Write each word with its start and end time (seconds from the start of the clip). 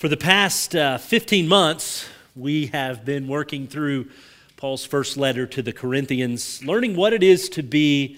For 0.00 0.08
the 0.08 0.16
past 0.16 0.74
uh, 0.74 0.96
15 0.96 1.46
months, 1.46 2.08
we 2.34 2.68
have 2.68 3.04
been 3.04 3.28
working 3.28 3.66
through 3.66 4.08
Paul's 4.56 4.82
first 4.82 5.18
letter 5.18 5.46
to 5.48 5.60
the 5.60 5.74
Corinthians, 5.74 6.64
learning 6.64 6.96
what 6.96 7.12
it 7.12 7.22
is 7.22 7.50
to 7.50 7.62
be 7.62 8.16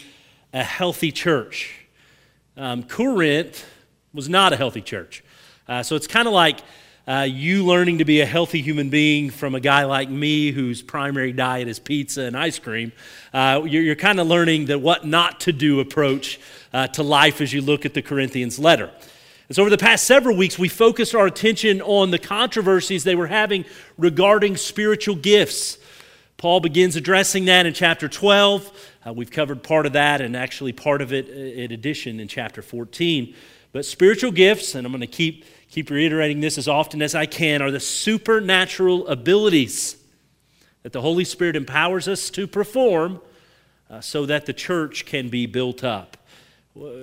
a 0.52 0.62
healthy 0.62 1.10
church. 1.10 1.74
Um, 2.56 2.84
Corinth 2.84 3.68
was 4.14 4.28
not 4.28 4.52
a 4.52 4.56
healthy 4.56 4.80
church. 4.80 5.24
Uh, 5.66 5.82
so 5.82 5.96
it's 5.96 6.06
kind 6.06 6.28
of 6.28 6.32
like 6.32 6.60
uh, 7.08 7.26
you 7.28 7.66
learning 7.66 7.98
to 7.98 8.04
be 8.04 8.20
a 8.20 8.26
healthy 8.26 8.62
human 8.62 8.88
being 8.88 9.28
from 9.28 9.56
a 9.56 9.60
guy 9.60 9.82
like 9.82 10.08
me 10.08 10.52
whose 10.52 10.82
primary 10.82 11.32
diet 11.32 11.66
is 11.66 11.80
pizza 11.80 12.22
and 12.22 12.36
ice 12.36 12.60
cream. 12.60 12.92
Uh, 13.34 13.60
you're, 13.66 13.82
you're 13.82 13.96
kind 13.96 14.20
of 14.20 14.28
learning 14.28 14.66
the 14.66 14.78
what 14.78 15.04
not 15.04 15.40
to 15.40 15.52
do 15.52 15.80
approach 15.80 16.38
uh, 16.72 16.86
to 16.86 17.02
life 17.02 17.40
as 17.40 17.52
you 17.52 17.60
look 17.60 17.84
at 17.84 17.92
the 17.92 18.02
Corinthians 18.02 18.60
letter. 18.60 18.92
And 19.52 19.56
so, 19.56 19.60
over 19.64 19.68
the 19.68 19.76
past 19.76 20.04
several 20.04 20.34
weeks, 20.34 20.58
we 20.58 20.70
focused 20.70 21.14
our 21.14 21.26
attention 21.26 21.82
on 21.82 22.10
the 22.10 22.18
controversies 22.18 23.04
they 23.04 23.14
were 23.14 23.26
having 23.26 23.66
regarding 23.98 24.56
spiritual 24.56 25.14
gifts. 25.14 25.76
Paul 26.38 26.60
begins 26.60 26.96
addressing 26.96 27.44
that 27.44 27.66
in 27.66 27.74
chapter 27.74 28.08
12. 28.08 28.92
Uh, 29.06 29.12
we've 29.12 29.30
covered 29.30 29.62
part 29.62 29.84
of 29.84 29.92
that 29.92 30.22
and 30.22 30.34
actually 30.34 30.72
part 30.72 31.02
of 31.02 31.12
it 31.12 31.28
uh, 31.28 31.32
in 31.32 31.70
addition 31.70 32.18
in 32.18 32.28
chapter 32.28 32.62
14. 32.62 33.34
But 33.72 33.84
spiritual 33.84 34.30
gifts, 34.30 34.74
and 34.74 34.86
I'm 34.86 34.90
going 34.90 35.02
to 35.02 35.06
keep, 35.06 35.44
keep 35.68 35.90
reiterating 35.90 36.40
this 36.40 36.56
as 36.56 36.66
often 36.66 37.02
as 37.02 37.14
I 37.14 37.26
can, 37.26 37.60
are 37.60 37.70
the 37.70 37.78
supernatural 37.78 39.06
abilities 39.06 39.96
that 40.82 40.92
the 40.92 41.02
Holy 41.02 41.24
Spirit 41.24 41.56
empowers 41.56 42.08
us 42.08 42.30
to 42.30 42.46
perform 42.46 43.20
uh, 43.90 44.00
so 44.00 44.24
that 44.24 44.46
the 44.46 44.54
church 44.54 45.04
can 45.04 45.28
be 45.28 45.44
built 45.44 45.84
up 45.84 46.16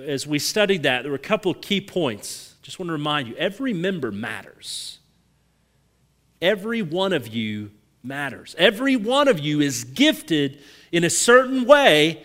as 0.06 0.26
we 0.26 0.38
studied 0.38 0.82
that, 0.82 1.02
there 1.02 1.10
were 1.10 1.16
a 1.16 1.18
couple 1.18 1.50
of 1.50 1.60
key 1.60 1.80
points. 1.80 2.49
Just 2.62 2.78
want 2.78 2.88
to 2.88 2.92
remind 2.92 3.28
you 3.28 3.34
every 3.36 3.72
member 3.72 4.12
matters. 4.12 4.98
Every 6.42 6.82
one 6.82 7.12
of 7.12 7.28
you 7.28 7.70
matters. 8.02 8.54
Every 8.58 8.96
one 8.96 9.28
of 9.28 9.38
you 9.38 9.60
is 9.60 9.84
gifted 9.84 10.60
in 10.92 11.04
a 11.04 11.10
certain 11.10 11.64
way, 11.64 12.22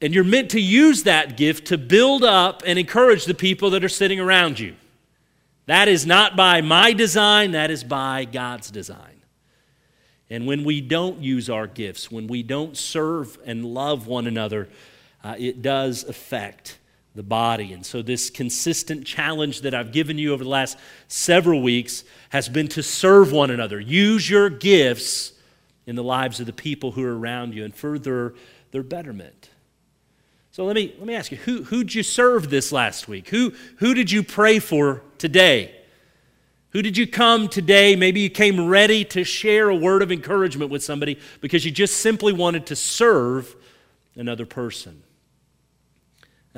and 0.00 0.14
you're 0.14 0.24
meant 0.24 0.50
to 0.50 0.60
use 0.60 1.04
that 1.04 1.36
gift 1.36 1.68
to 1.68 1.78
build 1.78 2.24
up 2.24 2.62
and 2.64 2.78
encourage 2.78 3.24
the 3.24 3.34
people 3.34 3.70
that 3.70 3.84
are 3.84 3.88
sitting 3.88 4.20
around 4.20 4.58
you. 4.58 4.74
That 5.66 5.88
is 5.88 6.06
not 6.06 6.36
by 6.36 6.60
my 6.60 6.92
design, 6.92 7.50
that 7.52 7.70
is 7.70 7.84
by 7.84 8.24
God's 8.24 8.70
design. 8.70 9.22
And 10.30 10.46
when 10.46 10.64
we 10.64 10.80
don't 10.80 11.20
use 11.20 11.50
our 11.50 11.66
gifts, 11.66 12.10
when 12.10 12.26
we 12.26 12.42
don't 12.42 12.76
serve 12.76 13.38
and 13.44 13.64
love 13.64 14.06
one 14.06 14.26
another, 14.26 14.68
uh, 15.24 15.34
it 15.38 15.62
does 15.62 16.04
affect 16.04 16.78
the 17.18 17.22
body. 17.24 17.72
And 17.72 17.84
so, 17.84 18.00
this 18.00 18.30
consistent 18.30 19.04
challenge 19.04 19.62
that 19.62 19.74
I've 19.74 19.90
given 19.90 20.18
you 20.18 20.32
over 20.32 20.44
the 20.44 20.50
last 20.50 20.78
several 21.08 21.60
weeks 21.60 22.04
has 22.28 22.48
been 22.48 22.68
to 22.68 22.82
serve 22.82 23.32
one 23.32 23.50
another. 23.50 23.80
Use 23.80 24.30
your 24.30 24.48
gifts 24.48 25.32
in 25.84 25.96
the 25.96 26.04
lives 26.04 26.38
of 26.38 26.46
the 26.46 26.52
people 26.52 26.92
who 26.92 27.04
are 27.04 27.18
around 27.18 27.54
you 27.56 27.64
and 27.64 27.74
further 27.74 28.36
their 28.70 28.84
betterment. 28.84 29.50
So, 30.52 30.64
let 30.64 30.76
me, 30.76 30.94
let 30.96 31.08
me 31.08 31.16
ask 31.16 31.32
you 31.32 31.38
who, 31.38 31.64
who'd 31.64 31.92
you 31.92 32.04
serve 32.04 32.50
this 32.50 32.70
last 32.70 33.08
week? 33.08 33.30
Who, 33.30 33.52
who 33.78 33.94
did 33.94 34.12
you 34.12 34.22
pray 34.22 34.60
for 34.60 35.02
today? 35.18 35.74
Who 36.70 36.82
did 36.82 36.96
you 36.96 37.08
come 37.08 37.48
today? 37.48 37.96
Maybe 37.96 38.20
you 38.20 38.30
came 38.30 38.68
ready 38.68 39.04
to 39.06 39.24
share 39.24 39.70
a 39.70 39.74
word 39.74 40.02
of 40.02 40.12
encouragement 40.12 40.70
with 40.70 40.84
somebody 40.84 41.18
because 41.40 41.64
you 41.64 41.72
just 41.72 41.96
simply 41.96 42.32
wanted 42.32 42.66
to 42.66 42.76
serve 42.76 43.56
another 44.14 44.46
person. 44.46 45.02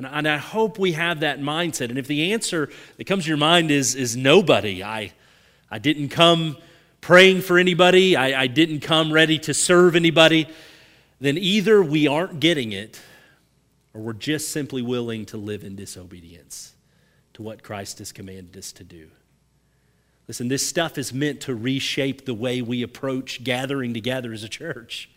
And, 0.00 0.06
and 0.10 0.26
I 0.26 0.38
hope 0.38 0.78
we 0.78 0.92
have 0.92 1.20
that 1.20 1.40
mindset. 1.40 1.90
And 1.90 1.98
if 1.98 2.06
the 2.06 2.32
answer 2.32 2.70
that 2.96 3.04
comes 3.04 3.24
to 3.24 3.28
your 3.28 3.36
mind 3.36 3.70
is, 3.70 3.94
is 3.94 4.16
nobody, 4.16 4.82
I, 4.82 5.12
I 5.70 5.78
didn't 5.78 6.08
come 6.08 6.56
praying 7.02 7.42
for 7.42 7.58
anybody, 7.58 8.16
I, 8.16 8.44
I 8.44 8.46
didn't 8.46 8.80
come 8.80 9.12
ready 9.12 9.38
to 9.40 9.52
serve 9.52 9.94
anybody, 9.94 10.48
then 11.20 11.36
either 11.36 11.82
we 11.82 12.08
aren't 12.08 12.40
getting 12.40 12.72
it 12.72 12.98
or 13.92 14.00
we're 14.00 14.14
just 14.14 14.52
simply 14.52 14.80
willing 14.80 15.27
to 15.27 15.36
live 15.36 15.64
in 15.64 15.77
disobedience 15.77 16.72
to 17.34 17.42
what 17.42 17.62
Christ 17.62 17.98
has 17.98 18.10
commanded 18.10 18.56
us 18.56 18.72
to 18.72 18.84
do. 18.84 19.10
Listen, 20.28 20.48
this 20.48 20.66
stuff 20.66 20.96
is 20.96 21.12
meant 21.12 21.42
to 21.42 21.55
reshape 21.55 22.24
the 22.24 22.33
way 22.33 22.62
we 22.62 22.83
approach 22.83 23.44
gathering 23.44 23.92
together 23.92 24.33
as 24.33 24.44
a 24.44 24.48
church. 24.48 25.10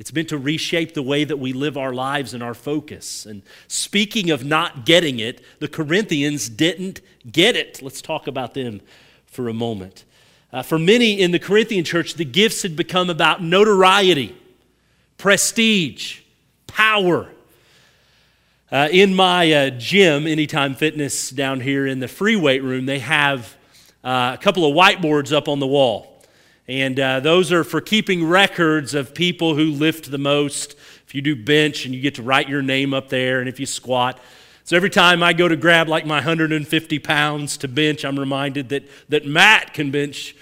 It's 0.00 0.14
meant 0.14 0.30
to 0.30 0.38
reshape 0.38 0.94
the 0.94 1.02
way 1.02 1.24
that 1.24 1.36
we 1.36 1.52
live 1.52 1.76
our 1.76 1.92
lives 1.92 2.32
and 2.32 2.42
our 2.42 2.54
focus. 2.54 3.26
And 3.26 3.42
speaking 3.68 4.30
of 4.30 4.42
not 4.42 4.86
getting 4.86 5.18
it, 5.18 5.42
the 5.58 5.68
Corinthians 5.68 6.48
didn't 6.48 7.02
get 7.30 7.54
it. 7.54 7.82
Let's 7.82 8.00
talk 8.00 8.26
about 8.26 8.54
them 8.54 8.80
for 9.26 9.46
a 9.50 9.52
moment. 9.52 10.06
Uh, 10.54 10.62
for 10.62 10.78
many 10.78 11.20
in 11.20 11.32
the 11.32 11.38
Corinthian 11.38 11.84
church, 11.84 12.14
the 12.14 12.24
gifts 12.24 12.62
had 12.62 12.76
become 12.76 13.10
about 13.10 13.42
notoriety, 13.42 14.34
prestige, 15.18 16.20
power. 16.66 17.28
Uh, 18.72 18.88
in 18.90 19.14
my 19.14 19.52
uh, 19.52 19.70
gym, 19.70 20.26
Anytime 20.26 20.74
Fitness 20.76 21.28
down 21.28 21.60
here 21.60 21.86
in 21.86 22.00
the 22.00 22.08
free 22.08 22.36
weight 22.36 22.62
room, 22.62 22.86
they 22.86 23.00
have 23.00 23.54
uh, 24.02 24.34
a 24.34 24.42
couple 24.42 24.64
of 24.64 24.74
whiteboards 24.74 25.30
up 25.30 25.46
on 25.46 25.60
the 25.60 25.66
wall. 25.66 26.09
And 26.70 27.00
uh, 27.00 27.18
those 27.18 27.50
are 27.50 27.64
for 27.64 27.80
keeping 27.80 28.24
records 28.24 28.94
of 28.94 29.12
people 29.12 29.56
who 29.56 29.72
lift 29.72 30.08
the 30.08 30.18
most. 30.18 30.76
If 31.04 31.16
you 31.16 31.20
do 31.20 31.34
bench 31.34 31.84
and 31.84 31.92
you 31.92 32.00
get 32.00 32.14
to 32.14 32.22
write 32.22 32.48
your 32.48 32.62
name 32.62 32.94
up 32.94 33.08
there, 33.08 33.40
and 33.40 33.48
if 33.48 33.58
you 33.58 33.66
squat. 33.66 34.20
So 34.62 34.76
every 34.76 34.88
time 34.88 35.20
I 35.20 35.32
go 35.32 35.48
to 35.48 35.56
grab 35.56 35.88
like 35.88 36.06
my 36.06 36.18
150 36.18 36.98
pounds 37.00 37.56
to 37.56 37.66
bench, 37.66 38.04
I'm 38.04 38.16
reminded 38.16 38.68
that, 38.68 38.84
that 39.08 39.26
Matt 39.26 39.74
can 39.74 39.90
bench 39.90 40.36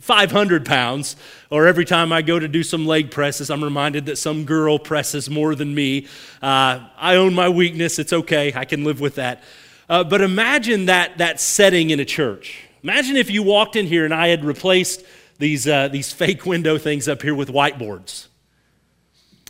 500 0.00 0.64
pounds. 0.64 1.14
Or 1.50 1.66
every 1.66 1.84
time 1.84 2.10
I 2.10 2.22
go 2.22 2.38
to 2.38 2.48
do 2.48 2.62
some 2.62 2.86
leg 2.86 3.10
presses, 3.10 3.50
I'm 3.50 3.62
reminded 3.62 4.06
that 4.06 4.16
some 4.16 4.46
girl 4.46 4.78
presses 4.78 5.28
more 5.28 5.54
than 5.54 5.74
me. 5.74 6.06
Uh, 6.40 6.88
I 6.96 7.16
own 7.16 7.34
my 7.34 7.50
weakness. 7.50 7.98
It's 7.98 8.14
okay. 8.14 8.50
I 8.54 8.64
can 8.64 8.82
live 8.82 8.98
with 8.98 9.16
that. 9.16 9.44
Uh, 9.90 10.04
but 10.04 10.22
imagine 10.22 10.86
that, 10.86 11.18
that 11.18 11.38
setting 11.38 11.90
in 11.90 12.00
a 12.00 12.06
church. 12.06 12.62
Imagine 12.82 13.16
if 13.16 13.30
you 13.30 13.42
walked 13.42 13.76
in 13.76 13.86
here 13.86 14.06
and 14.06 14.14
I 14.14 14.28
had 14.28 14.42
replaced 14.42 15.04
these, 15.38 15.66
uh, 15.68 15.88
these 15.88 16.12
fake 16.12 16.46
window 16.46 16.78
things 16.78 17.08
up 17.08 17.22
here 17.22 17.34
with 17.34 17.48
whiteboards. 17.48 18.28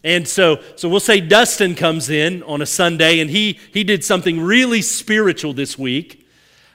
And 0.04 0.26
so, 0.28 0.60
so 0.76 0.88
we'll 0.88 1.00
say 1.00 1.20
Dustin 1.20 1.74
comes 1.74 2.10
in 2.10 2.42
on 2.44 2.62
a 2.62 2.66
Sunday 2.66 3.18
and 3.20 3.28
he, 3.28 3.58
he 3.72 3.82
did 3.82 4.04
something 4.04 4.40
really 4.40 4.82
spiritual 4.82 5.52
this 5.52 5.76
week. 5.76 6.28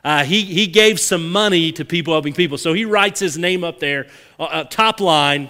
Uh, 0.04 0.24
he, 0.24 0.42
he 0.42 0.68
gave 0.68 1.00
some 1.00 1.32
money 1.32 1.72
to 1.72 1.86
people 1.86 2.14
helping 2.14 2.34
people. 2.34 2.58
So 2.58 2.74
he 2.74 2.86
writes 2.86 3.20
his 3.20 3.38
name 3.38 3.64
up 3.64 3.80
there, 3.80 4.08
uh, 4.40 4.44
uh 4.44 4.64
top 4.66 5.00
line, 5.00 5.50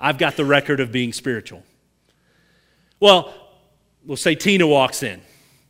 I've 0.00 0.18
got 0.18 0.36
the 0.36 0.44
record 0.44 0.80
of 0.80 0.90
being 0.90 1.12
spiritual. 1.12 1.62
Well, 2.98 3.34
we'll 4.04 4.16
say 4.16 4.34
Tina 4.34 4.66
walks 4.66 5.02
in. 5.02 5.20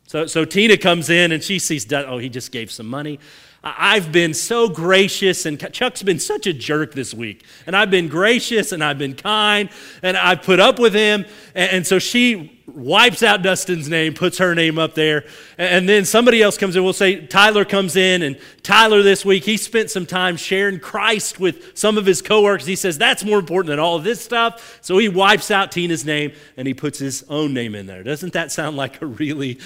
So, 0.07 0.25
so 0.27 0.45
Tina 0.45 0.77
comes 0.77 1.09
in 1.09 1.31
and 1.31 1.43
she 1.43 1.59
sees, 1.59 1.91
oh, 1.91 2.17
he 2.17 2.29
just 2.29 2.51
gave 2.51 2.71
some 2.71 2.87
money. 2.87 3.19
I've 3.67 4.11
been 4.11 4.35
so 4.35 4.69
gracious, 4.69 5.47
and 5.47 5.59
Chuck's 5.73 6.03
been 6.03 6.19
such 6.19 6.45
a 6.45 6.53
jerk 6.53 6.93
this 6.93 7.15
week. 7.15 7.43
And 7.65 7.75
I've 7.75 7.89
been 7.89 8.07
gracious 8.07 8.71
and 8.71 8.83
I've 8.83 8.99
been 8.99 9.15
kind, 9.15 9.69
and 10.03 10.15
I've 10.15 10.43
put 10.43 10.59
up 10.59 10.77
with 10.77 10.93
him. 10.93 11.25
And, 11.55 11.87
so 11.87 11.97
she 11.97 12.61
wipes 12.67 13.23
out 13.23 13.41
Dustin's 13.41 13.89
name, 13.89 14.13
puts 14.13 14.37
her 14.37 14.53
name 14.53 14.77
up 14.77 14.93
there. 14.93 15.25
And 15.57 15.89
then 15.89 16.05
somebody 16.05 16.43
else 16.43 16.59
comes 16.59 16.75
in. 16.75 16.83
We'll 16.83 16.93
say 16.93 17.25
Tyler 17.25 17.65
comes 17.65 17.95
in, 17.95 18.21
and 18.21 18.37
Tyler 18.61 19.01
this 19.01 19.25
week, 19.25 19.43
he 19.45 19.57
spent 19.57 19.89
some 19.89 20.05
time 20.05 20.37
sharing 20.37 20.79
Christ 20.79 21.39
with 21.39 21.75
some 21.75 21.97
of 21.97 22.05
his 22.05 22.21
coworkers. 22.21 22.67
He 22.67 22.75
says 22.75 22.99
that's 22.99 23.25
more 23.25 23.39
important 23.39 23.69
than 23.69 23.79
all 23.79 23.97
this 23.97 24.21
stuff. 24.21 24.77
So 24.81 24.99
he 24.99 25.09
wipes 25.09 25.49
out 25.49 25.71
Tina's 25.71 26.05
name 26.05 26.33
and 26.55 26.67
he 26.67 26.75
puts 26.75 26.99
his 26.99 27.23
own 27.29 27.55
name 27.55 27.73
in 27.73 27.87
there. 27.87 28.03
Doesn't 28.03 28.33
that 28.33 28.51
sound 28.51 28.77
like 28.77 29.01
a 29.01 29.07
really 29.07 29.59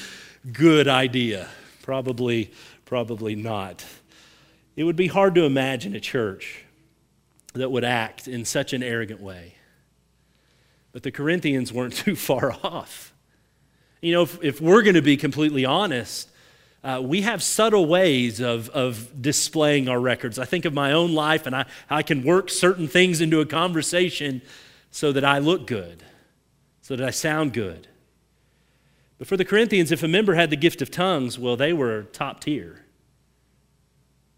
good 0.53 0.87
idea? 0.87 1.49
Probably 1.81 2.51
Probably 2.89 3.35
not. 3.35 3.85
It 4.75 4.83
would 4.83 4.95
be 4.95 5.05
hard 5.05 5.35
to 5.35 5.43
imagine 5.43 5.93
a 5.93 5.99
church 5.99 6.65
that 7.53 7.69
would 7.69 7.83
act 7.83 8.27
in 8.27 8.45
such 8.45 8.73
an 8.73 8.81
arrogant 8.81 9.21
way. 9.21 9.53
But 10.91 11.03
the 11.03 11.11
Corinthians 11.11 11.71
weren't 11.71 11.93
too 11.95 12.15
far 12.15 12.51
off. 12.63 13.13
You 14.01 14.13
know, 14.13 14.23
if, 14.23 14.43
if 14.43 14.59
we're 14.59 14.81
going 14.81 14.95
to 14.95 15.03
be 15.03 15.17
completely 15.17 15.65
honest, 15.65 16.31
uh, 16.83 16.99
we 17.03 17.21
have 17.21 17.43
subtle 17.43 17.85
ways 17.85 18.39
of, 18.39 18.69
of 18.69 19.21
displaying 19.21 19.87
our 19.87 19.99
records. 19.99 20.39
I 20.39 20.45
think 20.45 20.65
of 20.65 20.73
my 20.73 20.91
own 20.91 21.13
life, 21.13 21.45
and 21.45 21.55
I, 21.55 21.67
I 21.91 22.01
can 22.01 22.23
work 22.23 22.49
certain 22.49 22.87
things 22.87 23.21
into 23.21 23.39
a 23.39 23.45
conversation 23.45 24.41
so 24.89 25.11
that 25.11 25.23
I 25.23 25.37
look 25.37 25.67
good, 25.67 26.01
so 26.81 26.95
that 26.95 27.07
I 27.07 27.11
sound 27.11 27.53
good. 27.53 27.87
But 29.19 29.27
for 29.27 29.37
the 29.37 29.45
Corinthians, 29.45 29.91
if 29.91 30.01
a 30.01 30.07
member 30.07 30.33
had 30.33 30.49
the 30.49 30.55
gift 30.55 30.81
of 30.81 30.89
tongues, 30.89 31.37
well, 31.37 31.57
they 31.57 31.73
were 31.73 32.03
top 32.13 32.39
tier. 32.39 32.85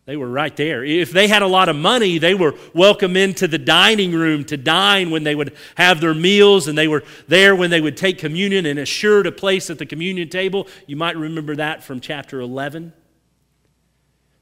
They 0.06 0.18
were 0.18 0.28
right 0.28 0.58
there. 0.58 0.84
If 0.84 1.12
they 1.12 1.28
had 1.28 1.44
a 1.44 1.48
lot 1.48 1.70
of 1.70 1.76
money, 1.76 2.18
they 2.18 2.34
were 2.34 2.56
welcome 2.74 3.16
into 3.16 3.48
the 3.48 3.60
dining 3.60 4.12
room 4.12 4.44
to 4.46 4.58
dine 4.58 5.12
when 5.12 5.24
they 5.24 5.36
would 5.36 5.56
have 5.76 6.02
their 6.02 6.16
meals, 6.16 6.68
and 6.68 6.76
they 6.76 6.88
were 6.88 7.04
there 7.28 7.56
when 7.56 7.70
they 7.70 7.80
would 7.80 7.96
take 7.96 8.18
communion 8.18 8.66
and 8.66 8.80
assured 8.80 9.28
a 9.28 9.32
place 9.32 9.70
at 9.70 9.78
the 9.78 9.86
communion 9.86 10.28
table. 10.30 10.68
You 10.88 10.96
might 10.96 11.16
remember 11.16 11.56
that 11.58 11.84
from 11.84 12.00
chapter 12.00 12.42
11. 12.42 12.92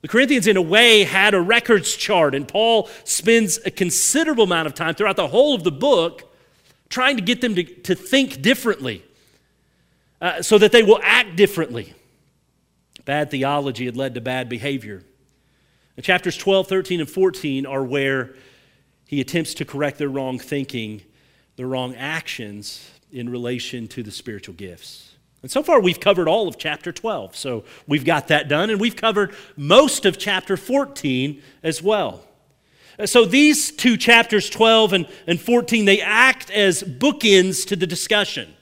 The 0.01 0.07
Corinthians, 0.07 0.47
in 0.47 0.56
a 0.56 0.62
way, 0.62 1.03
had 1.03 1.33
a 1.33 1.41
records 1.41 1.94
chart, 1.97 2.33
and 2.33 2.47
Paul 2.47 2.89
spends 3.03 3.59
a 3.65 3.71
considerable 3.71 4.45
amount 4.45 4.68
of 4.68 4.74
time 4.74 4.95
throughout 4.95 5.18
the 5.18 5.27
whole 5.27 5.53
of 5.53 5.65
the 5.65 5.71
book 5.71 6.33
trying 6.88 7.18
to 7.18 7.21
get 7.21 7.41
them 7.41 7.56
to, 7.56 7.63
to 7.63 7.94
think 7.94 8.41
differently 8.41 9.03
uh, 10.21 10.42
so 10.42 10.57
that 10.57 10.71
they 10.71 10.83
will 10.83 11.00
act 11.04 11.36
differently. 11.36 11.94
Bad 13.06 13.31
theology 13.31 13.86
had 13.86 13.98
led 13.98 14.13
to 14.16 14.21
bad 14.21 14.50
behavior. 14.50 15.04
And 15.95 16.06
chapters 16.06 16.38
12, 16.38 16.68
13, 16.68 17.00
and 17.01 17.10
14 17.10 17.66
are 17.66 17.83
where 17.83 18.36
he 19.06 19.21
attempts 19.21 19.54
to 19.56 19.66
correct 19.66 19.98
their 19.98 20.10
wrong 20.10 20.39
thinking, 20.39 21.01
their 21.56 21.68
wrong 21.68 21.95
actions 21.95 22.89
in 23.12 23.30
relation 23.30 23.88
to 23.88 24.04
the 24.04 24.12
spiritual 24.12 24.54
gifts. 24.54 25.16
And 25.42 25.50
so 25.50 25.63
far, 25.63 25.80
we've 25.80 26.00
covered 26.00 26.27
all 26.27 26.48
of 26.48 26.57
chapter 26.57 26.92
12. 26.92 27.36
So 27.36 27.63
we've 27.88 28.06
got 28.06 28.27
that 28.27 28.48
done, 28.48 28.69
and 28.69 28.80
we've 28.80 28.95
covered 28.95 29.33
most 29.56 30.06
of 30.06 30.18
chapter 30.18 30.57
14 30.57 31.42
as 31.63 31.81
well. 31.81 32.24
Uh, 33.00 33.06
so 33.06 33.25
these 33.25 33.72
two 33.72 33.95
chapters, 33.95 34.50
12 34.50 34.94
and, 34.94 35.07
and 35.27 35.39
14, 35.39 35.86
they 35.86 36.01
act 36.01 36.51
as 36.51 36.83
bookends 36.83 37.65
to 37.68 37.75
the 37.75 37.88
discussion. 37.88 38.54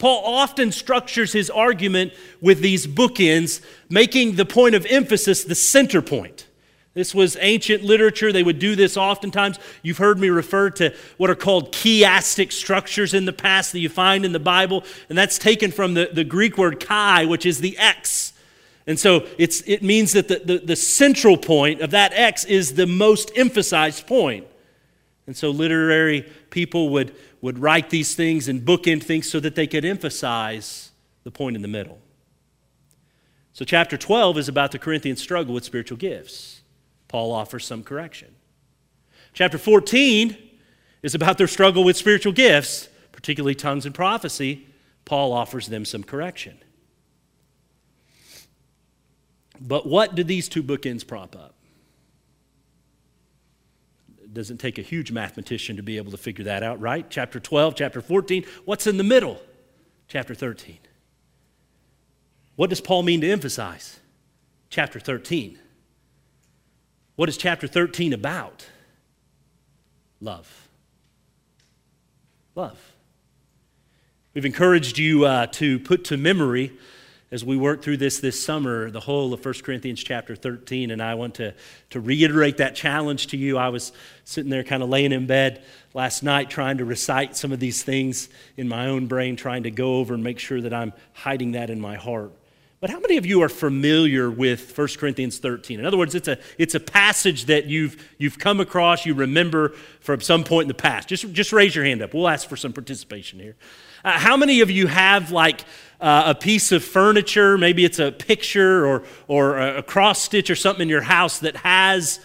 Paul 0.00 0.24
often 0.24 0.72
structures 0.72 1.32
his 1.32 1.50
argument 1.50 2.14
with 2.40 2.60
these 2.60 2.86
bookends, 2.86 3.60
making 3.88 4.34
the 4.34 4.46
point 4.46 4.74
of 4.74 4.86
emphasis 4.86 5.44
the 5.44 5.54
center 5.54 6.02
point. 6.02 6.46
This 6.94 7.14
was 7.14 7.36
ancient 7.38 7.84
literature. 7.84 8.32
They 8.32 8.42
would 8.42 8.58
do 8.58 8.74
this 8.74 8.96
oftentimes. 8.96 9.58
You've 9.82 9.98
heard 9.98 10.18
me 10.18 10.28
refer 10.28 10.70
to 10.70 10.92
what 11.18 11.30
are 11.30 11.36
called 11.36 11.72
chiastic 11.72 12.50
structures 12.50 13.14
in 13.14 13.26
the 13.26 13.32
past 13.32 13.72
that 13.72 13.78
you 13.78 13.90
find 13.90 14.24
in 14.24 14.32
the 14.32 14.40
Bible, 14.40 14.84
and 15.08 15.16
that's 15.16 15.38
taken 15.38 15.70
from 15.70 15.94
the, 15.94 16.10
the 16.12 16.24
Greek 16.24 16.58
word 16.58 16.80
chi, 16.80 17.26
which 17.26 17.46
is 17.46 17.60
the 17.60 17.78
X. 17.78 18.32
And 18.86 18.98
so 18.98 19.26
it's, 19.38 19.60
it 19.66 19.82
means 19.82 20.14
that 20.14 20.28
the, 20.28 20.40
the, 20.44 20.58
the 20.58 20.76
central 20.76 21.36
point 21.36 21.82
of 21.82 21.90
that 21.90 22.12
X 22.14 22.44
is 22.46 22.74
the 22.74 22.86
most 22.86 23.30
emphasized 23.36 24.06
point. 24.06 24.46
And 25.26 25.36
so 25.36 25.50
literary 25.50 26.22
people 26.50 26.88
would, 26.88 27.14
would 27.40 27.58
write 27.58 27.90
these 27.90 28.14
things 28.14 28.48
and 28.48 28.62
bookend 28.62 29.02
things 29.02 29.30
so 29.30 29.40
that 29.40 29.54
they 29.54 29.66
could 29.66 29.84
emphasize 29.84 30.90
the 31.24 31.30
point 31.30 31.56
in 31.56 31.62
the 31.62 31.68
middle. 31.68 31.98
So, 33.52 33.64
chapter 33.64 33.96
12 33.96 34.38
is 34.38 34.48
about 34.48 34.72
the 34.72 34.78
Corinthian 34.78 35.16
struggle 35.16 35.54
with 35.54 35.64
spiritual 35.64 35.98
gifts. 35.98 36.60
Paul 37.08 37.32
offers 37.32 37.66
some 37.66 37.82
correction. 37.82 38.34
Chapter 39.32 39.58
14 39.58 40.36
is 41.02 41.14
about 41.14 41.38
their 41.38 41.48
struggle 41.48 41.82
with 41.84 41.96
spiritual 41.96 42.32
gifts, 42.32 42.88
particularly 43.12 43.54
tongues 43.54 43.86
and 43.86 43.94
prophecy. 43.94 44.66
Paul 45.04 45.32
offers 45.32 45.66
them 45.66 45.84
some 45.84 46.04
correction. 46.04 46.58
But 49.60 49.86
what 49.86 50.14
do 50.14 50.24
these 50.24 50.48
two 50.48 50.62
bookends 50.62 51.06
prop 51.06 51.36
up? 51.36 51.54
Doesn't 54.32 54.58
take 54.58 54.78
a 54.78 54.82
huge 54.82 55.10
mathematician 55.10 55.76
to 55.76 55.82
be 55.82 55.96
able 55.96 56.12
to 56.12 56.16
figure 56.16 56.44
that 56.44 56.62
out, 56.62 56.80
right? 56.80 57.06
Chapter 57.10 57.40
12, 57.40 57.74
chapter 57.74 58.00
14. 58.00 58.44
What's 58.64 58.86
in 58.86 58.96
the 58.96 59.04
middle? 59.04 59.40
Chapter 60.06 60.34
13. 60.34 60.78
What 62.56 62.70
does 62.70 62.80
Paul 62.80 63.02
mean 63.02 63.20
to 63.22 63.30
emphasize? 63.30 63.98
Chapter 64.68 65.00
13. 65.00 65.58
What 67.16 67.28
is 67.28 67.36
chapter 67.36 67.66
13 67.66 68.12
about? 68.12 68.66
Love. 70.20 70.68
Love. 72.54 72.78
We've 74.34 74.44
encouraged 74.44 74.98
you 74.98 75.24
uh, 75.24 75.46
to 75.48 75.78
put 75.80 76.04
to 76.04 76.16
memory 76.16 76.72
as 77.32 77.44
we 77.44 77.56
work 77.56 77.82
through 77.82 77.96
this 77.96 78.18
this 78.20 78.42
summer 78.42 78.90
the 78.90 79.00
whole 79.00 79.32
of 79.32 79.44
1 79.44 79.54
corinthians 79.62 80.02
chapter 80.02 80.34
13 80.34 80.90
and 80.90 81.02
i 81.02 81.14
want 81.14 81.34
to, 81.34 81.54
to 81.90 82.00
reiterate 82.00 82.56
that 82.56 82.74
challenge 82.74 83.28
to 83.28 83.36
you 83.36 83.56
i 83.56 83.68
was 83.68 83.92
sitting 84.24 84.50
there 84.50 84.64
kind 84.64 84.82
of 84.82 84.88
laying 84.88 85.12
in 85.12 85.26
bed 85.26 85.62
last 85.94 86.22
night 86.22 86.50
trying 86.50 86.78
to 86.78 86.84
recite 86.84 87.36
some 87.36 87.52
of 87.52 87.60
these 87.60 87.82
things 87.82 88.28
in 88.56 88.68
my 88.68 88.86
own 88.86 89.06
brain 89.06 89.36
trying 89.36 89.62
to 89.62 89.70
go 89.70 89.96
over 89.96 90.14
and 90.14 90.24
make 90.24 90.38
sure 90.38 90.60
that 90.60 90.74
i'm 90.74 90.92
hiding 91.12 91.52
that 91.52 91.70
in 91.70 91.80
my 91.80 91.96
heart 91.96 92.32
but 92.80 92.88
how 92.88 92.98
many 92.98 93.18
of 93.18 93.26
you 93.26 93.42
are 93.42 93.50
familiar 93.50 94.30
with 94.30 94.76
1 94.76 94.88
Corinthians 94.98 95.38
13? 95.38 95.80
In 95.80 95.84
other 95.84 95.98
words, 95.98 96.14
it's 96.14 96.28
a, 96.28 96.38
it's 96.56 96.74
a 96.74 96.80
passage 96.80 97.44
that 97.44 97.66
you've, 97.66 98.02
you've 98.16 98.38
come 98.38 98.58
across, 98.58 99.04
you 99.04 99.12
remember 99.12 99.74
from 100.00 100.22
some 100.22 100.44
point 100.44 100.64
in 100.64 100.68
the 100.68 100.74
past. 100.74 101.06
Just, 101.06 101.30
just 101.34 101.52
raise 101.52 101.74
your 101.74 101.84
hand 101.84 102.00
up. 102.00 102.14
We'll 102.14 102.26
ask 102.26 102.48
for 102.48 102.56
some 102.56 102.72
participation 102.72 103.38
here. 103.38 103.54
Uh, 104.02 104.12
how 104.12 104.34
many 104.34 104.62
of 104.62 104.70
you 104.70 104.86
have 104.86 105.30
like 105.30 105.66
uh, 106.00 106.24
a 106.26 106.34
piece 106.34 106.72
of 106.72 106.82
furniture, 106.82 107.58
maybe 107.58 107.84
it's 107.84 107.98
a 107.98 108.10
picture 108.10 108.86
or, 108.86 109.02
or 109.28 109.58
a 109.58 109.82
cross 109.82 110.22
stitch 110.22 110.50
or 110.50 110.56
something 110.56 110.82
in 110.82 110.88
your 110.88 111.02
house 111.02 111.40
that 111.40 111.56
has 111.56 112.20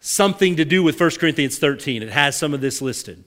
something 0.00 0.56
to 0.56 0.64
do 0.64 0.82
with 0.82 0.98
1 0.98 1.10
Corinthians 1.18 1.58
13? 1.58 2.02
It 2.02 2.10
has 2.10 2.36
some 2.36 2.54
of 2.54 2.60
this 2.60 2.80
listed. 2.80 3.24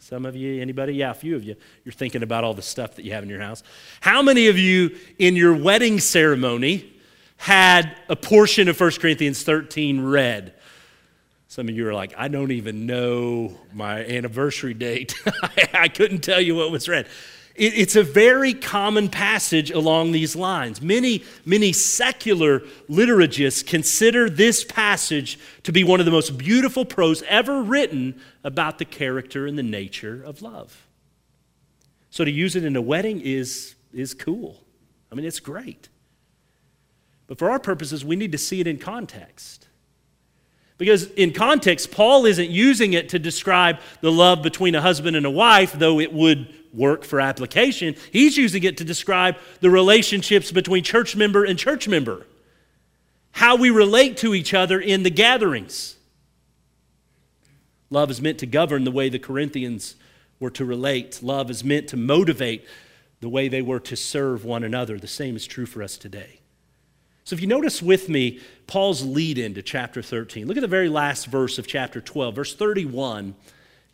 Some 0.00 0.24
of 0.24 0.36
you, 0.36 0.60
anybody? 0.60 0.94
Yeah, 0.94 1.10
a 1.10 1.14
few 1.14 1.34
of 1.34 1.42
you. 1.42 1.56
You're 1.84 1.92
thinking 1.92 2.22
about 2.22 2.44
all 2.44 2.54
the 2.54 2.62
stuff 2.62 2.94
that 2.94 3.04
you 3.04 3.12
have 3.12 3.24
in 3.24 3.28
your 3.28 3.40
house. 3.40 3.62
How 4.00 4.22
many 4.22 4.46
of 4.46 4.56
you 4.56 4.96
in 5.18 5.34
your 5.34 5.54
wedding 5.54 5.98
ceremony 5.98 6.92
had 7.38 7.96
a 8.08 8.14
portion 8.14 8.68
of 8.68 8.78
1 8.78 8.92
Corinthians 9.00 9.42
13 9.42 10.00
read? 10.00 10.54
Some 11.48 11.68
of 11.68 11.74
you 11.74 11.88
are 11.88 11.94
like, 11.94 12.14
I 12.16 12.28
don't 12.28 12.52
even 12.52 12.86
know 12.86 13.58
my 13.72 14.04
anniversary 14.04 14.74
date. 14.74 15.14
I 15.74 15.88
couldn't 15.88 16.20
tell 16.20 16.40
you 16.40 16.54
what 16.54 16.70
was 16.70 16.88
read. 16.88 17.08
It's 17.58 17.96
a 17.96 18.02
very 18.02 18.52
common 18.52 19.08
passage 19.08 19.70
along 19.70 20.12
these 20.12 20.36
lines. 20.36 20.82
Many, 20.82 21.24
many 21.44 21.72
secular 21.72 22.60
liturgists 22.88 23.66
consider 23.66 24.28
this 24.28 24.62
passage 24.62 25.38
to 25.62 25.72
be 25.72 25.82
one 25.82 25.98
of 25.98 26.06
the 26.06 26.12
most 26.12 26.36
beautiful 26.36 26.84
prose 26.84 27.22
ever 27.22 27.62
written 27.62 28.20
about 28.44 28.78
the 28.78 28.84
character 28.84 29.46
and 29.46 29.58
the 29.58 29.62
nature 29.62 30.22
of 30.22 30.42
love. 30.42 30.86
So 32.10 32.24
to 32.24 32.30
use 32.30 32.56
it 32.56 32.64
in 32.64 32.76
a 32.76 32.82
wedding 32.82 33.20
is, 33.20 33.74
is 33.92 34.12
cool. 34.12 34.62
I 35.10 35.14
mean, 35.14 35.24
it's 35.24 35.40
great. 35.40 35.88
But 37.26 37.38
for 37.38 37.50
our 37.50 37.58
purposes, 37.58 38.04
we 38.04 38.16
need 38.16 38.32
to 38.32 38.38
see 38.38 38.60
it 38.60 38.66
in 38.66 38.78
context. 38.78 39.66
Because 40.78 41.10
in 41.12 41.32
context, 41.32 41.90
Paul 41.90 42.26
isn't 42.26 42.50
using 42.50 42.92
it 42.92 43.08
to 43.10 43.18
describe 43.18 43.78
the 44.02 44.12
love 44.12 44.42
between 44.42 44.74
a 44.74 44.82
husband 44.82 45.16
and 45.16 45.24
a 45.24 45.30
wife, 45.30 45.72
though 45.72 46.00
it 46.00 46.12
would 46.12 46.54
work 46.76 47.04
for 47.04 47.20
application. 47.20 47.96
He's 48.12 48.36
using 48.36 48.62
it 48.62 48.76
to 48.78 48.84
describe 48.84 49.36
the 49.60 49.70
relationships 49.70 50.52
between 50.52 50.84
church 50.84 51.16
member 51.16 51.44
and 51.44 51.58
church 51.58 51.88
member, 51.88 52.26
how 53.32 53.56
we 53.56 53.70
relate 53.70 54.16
to 54.18 54.34
each 54.34 54.54
other 54.54 54.80
in 54.80 55.02
the 55.02 55.10
gatherings. 55.10 55.96
Love 57.90 58.10
is 58.10 58.20
meant 58.20 58.38
to 58.38 58.46
govern 58.46 58.84
the 58.84 58.90
way 58.90 59.08
the 59.08 59.18
Corinthians 59.18 59.94
were 60.38 60.50
to 60.50 60.64
relate, 60.64 61.22
love 61.22 61.50
is 61.50 61.64
meant 61.64 61.88
to 61.88 61.96
motivate 61.96 62.66
the 63.20 63.28
way 63.28 63.48
they 63.48 63.62
were 63.62 63.80
to 63.80 63.96
serve 63.96 64.44
one 64.44 64.62
another. 64.62 64.98
The 64.98 65.06
same 65.06 65.36
is 65.36 65.46
true 65.46 65.66
for 65.66 65.82
us 65.82 65.96
today. 65.96 66.40
So, 67.24 67.34
if 67.34 67.40
you 67.40 67.46
notice 67.46 67.82
with 67.82 68.08
me 68.08 68.40
Paul's 68.66 69.04
lead 69.04 69.38
into 69.38 69.62
chapter 69.62 70.02
13, 70.02 70.46
look 70.46 70.56
at 70.56 70.60
the 70.60 70.68
very 70.68 70.88
last 70.88 71.26
verse 71.26 71.58
of 71.58 71.66
chapter 71.66 72.00
12, 72.00 72.34
verse 72.34 72.54
31 72.54 73.34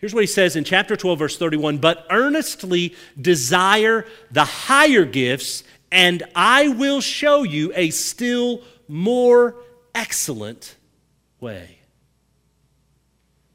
Here's 0.02 0.12
what 0.12 0.24
he 0.24 0.26
says 0.26 0.56
in 0.56 0.64
chapter 0.64 0.96
12, 0.96 1.16
verse 1.20 1.36
31 1.38 1.78
But 1.78 2.04
earnestly 2.10 2.96
desire 3.20 4.04
the 4.32 4.44
higher 4.44 5.04
gifts, 5.04 5.62
and 5.92 6.24
I 6.34 6.68
will 6.68 7.00
show 7.00 7.44
you 7.44 7.72
a 7.76 7.90
still 7.90 8.62
more 8.88 9.54
excellent 9.94 10.74
way. 11.38 11.78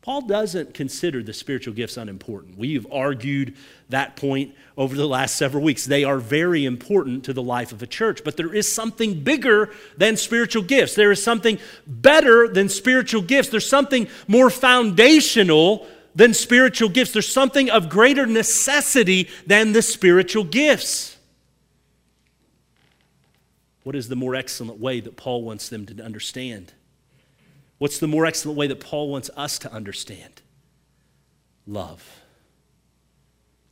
Paul 0.01 0.21
doesn't 0.21 0.73
consider 0.73 1.21
the 1.21 1.33
spiritual 1.33 1.73
gifts 1.73 1.97
unimportant. 1.97 2.57
We've 2.57 2.89
argued 2.93 3.57
that 3.89 4.15
point 4.15 4.55
over 4.77 4.95
the 4.95 5.05
last 5.05 5.35
several 5.35 5.61
weeks. 5.61 5.83
They 5.83 6.05
are 6.05 6.17
very 6.17 6.63
important 6.63 7.25
to 7.25 7.33
the 7.33 7.43
life 7.43 7.73
of 7.73 7.83
a 7.83 7.87
church, 7.87 8.23
but 8.23 8.37
there 8.37 8.53
is 8.53 8.71
something 8.71 9.21
bigger 9.21 9.73
than 9.97 10.15
spiritual 10.15 10.63
gifts. 10.63 10.95
There 10.95 11.11
is 11.11 11.21
something 11.21 11.59
better 11.85 12.47
than 12.47 12.69
spiritual 12.69 13.21
gifts. 13.21 13.49
There's 13.49 13.67
something 13.67 14.07
more 14.29 14.49
foundational 14.49 15.85
than 16.17 16.33
spiritual 16.33 16.89
gifts. 16.89 17.13
There's 17.13 17.31
something 17.31 17.69
of 17.69 17.89
greater 17.89 18.25
necessity 18.25 19.29
than 19.45 19.71
the 19.71 19.83
spiritual 19.83 20.43
gifts. 20.43 21.15
What 23.83 23.95
is 23.95 24.09
the 24.09 24.15
more 24.15 24.35
excellent 24.35 24.79
way 24.79 24.99
that 24.99 25.15
Paul 25.15 25.43
wants 25.43 25.69
them 25.69 25.85
to 25.85 26.03
understand? 26.03 26.73
What's 27.77 27.99
the 27.99 28.07
more 28.07 28.25
excellent 28.25 28.57
way 28.57 28.65
that 28.67 28.79
Paul 28.79 29.09
wants 29.09 29.29
us 29.37 29.59
to 29.59 29.71
understand? 29.71 30.41
Love. 31.67 32.21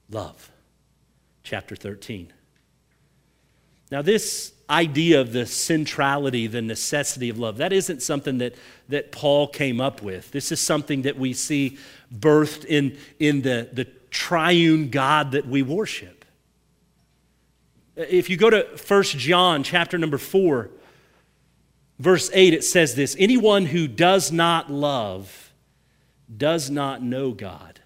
Love. 0.10 0.52
Chapter 1.44 1.76
13. 1.76 2.32
Now, 3.92 4.02
this 4.02 4.54
idea 4.70 5.22
of 5.22 5.32
the 5.32 5.46
centrality, 5.46 6.48
the 6.48 6.62
necessity 6.62 7.30
of 7.30 7.38
love, 7.38 7.58
that 7.58 7.72
isn't 7.72 8.02
something 8.02 8.40
that, 8.40 8.56
that 8.90 9.12
Paul 9.12 9.48
came 9.48 9.80
up 9.80 10.02
with. 10.02 10.32
This 10.32 10.52
is 10.52 10.60
something 10.60 11.04
that 11.04 11.18
we 11.18 11.34
see 11.34 11.78
birthed 12.14 12.66
in, 12.66 12.98
in 13.20 13.42
the, 13.42 13.70
the 13.72 13.86
triune 14.10 14.90
God 14.90 15.32
that 15.34 15.46
we 15.46 15.62
worship. 15.62 16.26
If 17.96 18.30
you 18.30 18.38
go 18.38 18.50
to 18.50 18.68
1 18.88 19.04
John 19.04 19.64
chapter 19.64 19.98
number 19.98 20.18
4, 20.18 20.70
verse 22.00 22.30
8, 22.34 22.54
it 22.54 22.64
says 22.64 22.96
this 22.96 23.16
Anyone 23.20 23.68
who 23.68 23.88
does 23.88 24.32
not 24.32 24.72
love 24.72 25.54
does 26.36 26.70
not 26.70 27.04
know 27.04 27.32
God, 27.32 27.80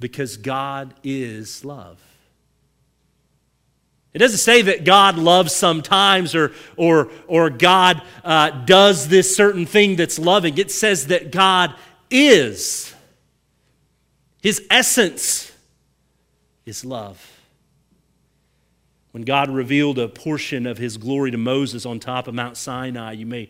because 0.00 0.36
God 0.36 0.94
is 1.04 1.64
love. 1.64 2.00
It 4.14 4.18
doesn't 4.18 4.38
say 4.38 4.62
that 4.62 4.84
God 4.84 5.16
loves 5.16 5.54
sometimes 5.54 6.34
or, 6.34 6.52
or, 6.76 7.10
or 7.26 7.48
God 7.48 8.02
uh, 8.22 8.50
does 8.50 9.08
this 9.08 9.34
certain 9.34 9.64
thing 9.64 9.96
that's 9.96 10.18
loving. 10.18 10.58
It 10.58 10.70
says 10.70 11.06
that 11.06 11.32
God 11.32 11.74
is. 12.10 12.94
His 14.42 14.66
essence 14.70 15.50
is 16.66 16.84
love. 16.84 17.26
When 19.12 19.22
God 19.22 19.48
revealed 19.50 19.98
a 19.98 20.08
portion 20.08 20.66
of 20.66 20.78
his 20.78 20.96
glory 20.98 21.30
to 21.30 21.38
Moses 21.38 21.86
on 21.86 21.98
top 21.98 22.28
of 22.28 22.34
Mount 22.34 22.56
Sinai, 22.56 23.12
you 23.12 23.26
may, 23.26 23.48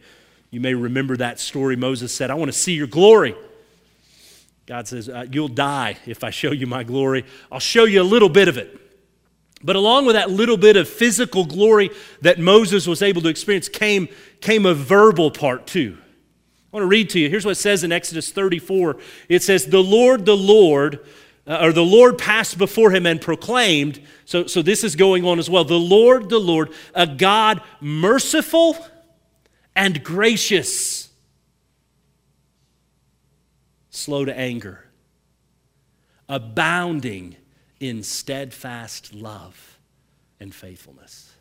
you 0.51 0.61
may 0.61 0.75
remember 0.75 1.17
that 1.17 1.41
story. 1.41 1.77
Moses 1.77 2.15
said, 2.15 2.31
I 2.31 2.35
want 2.35 2.53
to 2.53 2.59
see 2.59 2.75
your 2.75 2.89
glory. 2.89 3.35
God 4.67 4.87
says, 4.87 5.09
uh, 5.09 5.27
You'll 5.31 5.49
die 5.49 5.97
if 6.07 6.23
I 6.23 6.31
show 6.31 6.53
you 6.53 6.67
my 6.67 6.85
glory. 6.85 7.25
I'll 7.51 7.61
show 7.61 7.85
you 7.85 8.01
a 8.01 8.05
little 8.05 8.29
bit 8.29 8.49
of 8.49 8.59
it. 8.59 8.82
But 9.65 9.77
along 9.77 10.07
with 10.07 10.17
that 10.17 10.31
little 10.31 10.57
bit 10.57 10.77
of 10.77 10.89
physical 10.89 11.45
glory 11.45 11.91
that 12.21 12.39
Moses 12.39 12.87
was 12.87 13.03
able 13.03 13.23
to 13.23 13.29
experience 13.29 13.69
came, 13.69 14.09
came 14.41 14.67
a 14.67 14.75
verbal 14.75 15.31
part 15.31 15.67
too. 15.67 15.99
I 16.73 16.77
want 16.77 16.85
to 16.85 16.89
read 16.89 17.11
to 17.11 17.21
you. 17.21 17.29
Here's 17.29 17.45
what 17.45 17.53
it 17.53 17.57
says 17.57 17.85
in 17.85 17.93
Exodus 17.93 18.31
34 18.33 18.97
it 19.29 19.43
says, 19.43 19.67
The 19.67 19.83
Lord, 19.83 20.25
the 20.25 20.37
Lord, 20.37 21.07
uh, 21.47 21.59
or 21.61 21.73
the 21.73 21.85
Lord 21.85 22.19
passed 22.19 22.57
before 22.57 22.91
him 22.91 23.07
and 23.07 23.21
proclaimed. 23.21 24.01
So, 24.25 24.47
so 24.47 24.63
this 24.63 24.83
is 24.83 24.97
going 24.97 25.25
on 25.25 25.39
as 25.39 25.51
well. 25.51 25.65
The 25.65 25.75
Lord, 25.79 26.29
the 26.29 26.41
Lord, 26.41 26.73
a 26.95 27.07
God 27.07 27.61
merciful 27.81 28.77
and 29.77 30.03
gracious, 30.03 31.11
slow 33.91 34.25
to 34.25 34.37
anger, 34.37 34.87
abounding 36.29 37.37
in 37.83 38.05
steadfast 38.05 39.13
love 39.13 39.77
and 40.39 40.55
faithfulness. 40.55 41.33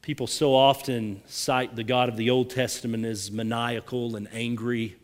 People 0.00 0.26
so 0.26 0.54
often 0.54 1.20
cite 1.26 1.76
the 1.76 1.84
God 1.84 2.08
of 2.08 2.16
the 2.16 2.30
Old 2.30 2.48
Testament 2.48 3.04
as 3.04 3.30
maniacal 3.30 4.16
and 4.16 4.26
angry, 4.32 4.96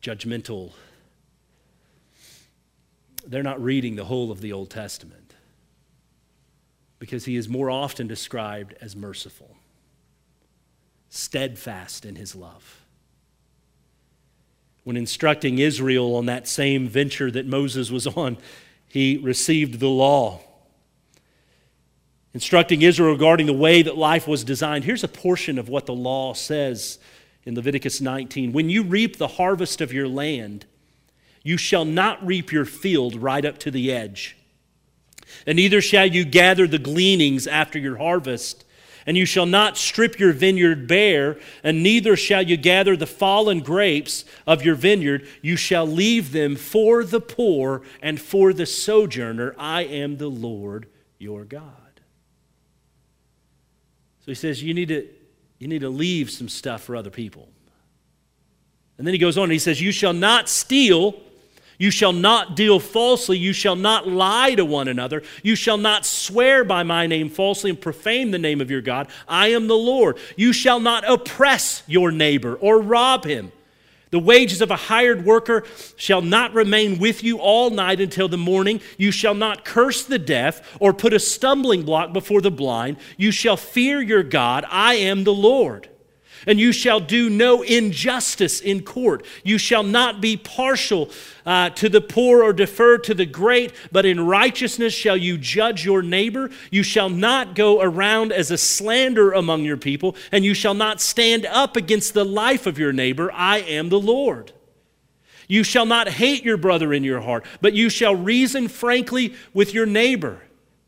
judgmental. 0.00 0.70
They're 3.26 3.42
not 3.42 3.60
reading 3.60 3.96
the 3.96 4.04
whole 4.04 4.30
of 4.30 4.40
the 4.40 4.52
Old 4.52 4.70
Testament 4.70 5.34
because 7.00 7.24
he 7.24 7.34
is 7.34 7.48
more 7.48 7.70
often 7.70 8.06
described 8.06 8.76
as 8.80 8.94
merciful, 8.94 9.56
steadfast 11.08 12.04
in 12.04 12.14
his 12.14 12.36
love 12.36 12.81
when 14.84 14.96
instructing 14.96 15.58
Israel 15.58 16.16
on 16.16 16.26
that 16.26 16.48
same 16.48 16.88
venture 16.88 17.30
that 17.30 17.46
Moses 17.46 17.90
was 17.90 18.06
on, 18.06 18.36
he 18.88 19.16
received 19.18 19.80
the 19.80 19.88
law. 19.88 20.40
Instructing 22.34 22.82
Israel 22.82 23.12
regarding 23.12 23.46
the 23.46 23.52
way 23.52 23.82
that 23.82 23.96
life 23.96 24.26
was 24.26 24.42
designed. 24.42 24.84
Here's 24.84 25.04
a 25.04 25.08
portion 25.08 25.58
of 25.58 25.68
what 25.68 25.86
the 25.86 25.94
law 25.94 26.34
says 26.34 26.98
in 27.44 27.54
Leviticus 27.54 28.00
19. 28.00 28.52
When 28.52 28.70
you 28.70 28.82
reap 28.82 29.18
the 29.18 29.28
harvest 29.28 29.80
of 29.80 29.92
your 29.92 30.08
land, 30.08 30.66
you 31.42 31.56
shall 31.56 31.84
not 31.84 32.24
reap 32.24 32.52
your 32.52 32.64
field 32.64 33.16
right 33.16 33.44
up 33.44 33.58
to 33.58 33.70
the 33.70 33.92
edge. 33.92 34.36
And 35.46 35.56
neither 35.56 35.80
shall 35.80 36.06
you 36.06 36.24
gather 36.24 36.66
the 36.66 36.78
gleanings 36.78 37.46
after 37.46 37.78
your 37.78 37.96
harvest 37.96 38.64
and 39.06 39.16
you 39.16 39.24
shall 39.24 39.46
not 39.46 39.76
strip 39.76 40.18
your 40.18 40.32
vineyard 40.32 40.86
bare, 40.86 41.38
and 41.62 41.82
neither 41.82 42.16
shall 42.16 42.42
you 42.42 42.56
gather 42.56 42.96
the 42.96 43.06
fallen 43.06 43.60
grapes 43.60 44.24
of 44.46 44.64
your 44.64 44.74
vineyard. 44.74 45.26
You 45.40 45.56
shall 45.56 45.86
leave 45.86 46.32
them 46.32 46.56
for 46.56 47.04
the 47.04 47.20
poor 47.20 47.82
and 48.00 48.20
for 48.20 48.52
the 48.52 48.66
sojourner. 48.66 49.54
I 49.58 49.82
am 49.82 50.16
the 50.18 50.28
Lord 50.28 50.88
your 51.18 51.44
God. 51.44 51.72
So 54.20 54.26
he 54.26 54.34
says, 54.34 54.62
you 54.62 54.74
need 54.74 54.88
to, 54.88 55.08
you 55.58 55.68
need 55.68 55.80
to 55.80 55.88
leave 55.88 56.30
some 56.30 56.48
stuff 56.48 56.82
for 56.82 56.94
other 56.94 57.10
people. 57.10 57.48
And 58.98 59.06
then 59.06 59.14
he 59.14 59.18
goes 59.18 59.36
on 59.36 59.44
and 59.44 59.52
he 59.52 59.58
says, 59.58 59.80
You 59.80 59.90
shall 59.90 60.12
not 60.12 60.48
steal. 60.48 61.20
You 61.82 61.90
shall 61.90 62.12
not 62.12 62.54
deal 62.54 62.78
falsely. 62.78 63.38
You 63.38 63.52
shall 63.52 63.74
not 63.74 64.06
lie 64.06 64.54
to 64.54 64.64
one 64.64 64.86
another. 64.86 65.24
You 65.42 65.56
shall 65.56 65.78
not 65.78 66.06
swear 66.06 66.62
by 66.62 66.84
my 66.84 67.08
name 67.08 67.28
falsely 67.28 67.70
and 67.70 67.80
profane 67.80 68.30
the 68.30 68.38
name 68.38 68.60
of 68.60 68.70
your 68.70 68.82
God. 68.82 69.08
I 69.26 69.48
am 69.48 69.66
the 69.66 69.74
Lord. 69.74 70.16
You 70.36 70.52
shall 70.52 70.78
not 70.78 71.02
oppress 71.10 71.82
your 71.88 72.12
neighbor 72.12 72.54
or 72.54 72.80
rob 72.80 73.24
him. 73.24 73.50
The 74.10 74.20
wages 74.20 74.60
of 74.60 74.70
a 74.70 74.76
hired 74.76 75.24
worker 75.24 75.64
shall 75.96 76.22
not 76.22 76.54
remain 76.54 77.00
with 77.00 77.24
you 77.24 77.38
all 77.38 77.70
night 77.70 78.00
until 78.00 78.28
the 78.28 78.38
morning. 78.38 78.80
You 78.96 79.10
shall 79.10 79.34
not 79.34 79.64
curse 79.64 80.04
the 80.04 80.20
deaf 80.20 80.76
or 80.78 80.92
put 80.92 81.12
a 81.12 81.18
stumbling 81.18 81.82
block 81.82 82.12
before 82.12 82.42
the 82.42 82.52
blind. 82.52 82.98
You 83.16 83.32
shall 83.32 83.56
fear 83.56 84.00
your 84.00 84.22
God. 84.22 84.64
I 84.70 84.94
am 84.94 85.24
the 85.24 85.34
Lord. 85.34 85.88
And 86.46 86.58
you 86.58 86.72
shall 86.72 87.00
do 87.00 87.30
no 87.30 87.62
injustice 87.62 88.60
in 88.60 88.82
court. 88.82 89.24
You 89.44 89.58
shall 89.58 89.82
not 89.82 90.20
be 90.20 90.36
partial 90.36 91.10
uh, 91.44 91.70
to 91.70 91.88
the 91.88 92.00
poor 92.00 92.42
or 92.42 92.52
defer 92.52 92.98
to 92.98 93.14
the 93.14 93.26
great, 93.26 93.72
but 93.90 94.06
in 94.06 94.20
righteousness 94.20 94.94
shall 94.94 95.16
you 95.16 95.38
judge 95.38 95.84
your 95.84 96.02
neighbor. 96.02 96.50
You 96.70 96.82
shall 96.82 97.08
not 97.10 97.54
go 97.54 97.80
around 97.82 98.32
as 98.32 98.50
a 98.50 98.58
slander 98.58 99.32
among 99.32 99.64
your 99.64 99.76
people, 99.76 100.16
and 100.30 100.44
you 100.44 100.54
shall 100.54 100.74
not 100.74 101.00
stand 101.00 101.46
up 101.46 101.76
against 101.76 102.14
the 102.14 102.24
life 102.24 102.66
of 102.66 102.78
your 102.78 102.92
neighbor. 102.92 103.30
I 103.32 103.58
am 103.58 103.88
the 103.88 104.00
Lord. 104.00 104.52
You 105.48 105.64
shall 105.64 105.86
not 105.86 106.08
hate 106.08 106.44
your 106.44 106.56
brother 106.56 106.92
in 106.92 107.04
your 107.04 107.20
heart, 107.20 107.44
but 107.60 107.74
you 107.74 107.90
shall 107.90 108.14
reason 108.14 108.68
frankly 108.68 109.34
with 109.52 109.74
your 109.74 109.86
neighbor 109.86 110.40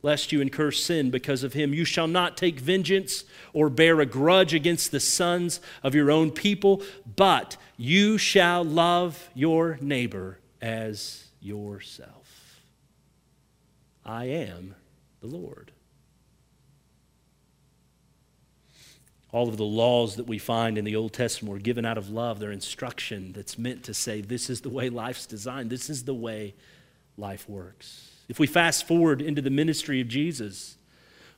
lest 0.05 0.33
you 0.33 0.43
incur 0.43 0.71
sin 0.71 1.11
because 1.11 1.43
of 1.43 1.55
him. 1.55 1.73
You 1.73 1.87
shall 1.87 2.07
not 2.07 2.37
take 2.37 2.61
vengeance 2.61 3.25
or 3.55 3.71
bear 3.71 4.03
a 4.03 4.07
grudge 4.07 4.53
against 4.53 4.93
the 4.93 5.01
sons 5.01 5.61
of 5.83 5.95
your 5.95 6.11
own 6.11 6.31
people, 6.31 6.83
but 7.17 7.57
you 7.79 8.19
shall 8.19 8.63
love 8.63 9.31
your 9.35 9.79
neighbor 9.81 10.39
as 10.61 11.29
yourself. 11.41 12.61
I 14.05 14.27
am 14.27 14.75
the 15.23 15.27
Lord. 15.27 15.73
All 19.33 19.49
of 19.49 19.57
the 19.57 19.65
laws 19.65 20.17
that 20.17 20.27
we 20.27 20.37
find 20.37 20.77
in 20.77 20.85
the 20.85 20.97
Old 20.97 21.15
Testament 21.15 21.51
were 21.51 21.59
given 21.59 21.87
out 21.87 21.97
of 21.97 22.11
love. 22.11 22.41
They're 22.41 22.53
instruction 22.53 23.33
that's 23.33 23.57
meant 23.57 23.85
to 23.85 23.95
say, 23.95 24.21
this 24.21 24.51
is 24.51 24.61
the 24.61 24.69
way 24.69 24.91
life's 24.91 25.25
designed, 25.25 25.71
this 25.71 25.89
is 25.89 26.05
the 26.05 26.13
way 26.13 26.55
life 27.17 27.49
works. 27.49 28.11
If 28.29 28.39
we 28.39 28.47
fast 28.47 28.87
forward 28.87 29.21
into 29.21 29.43
the 29.43 29.51
ministry 29.51 30.01
of 30.01 30.09
Jesus, 30.09 30.77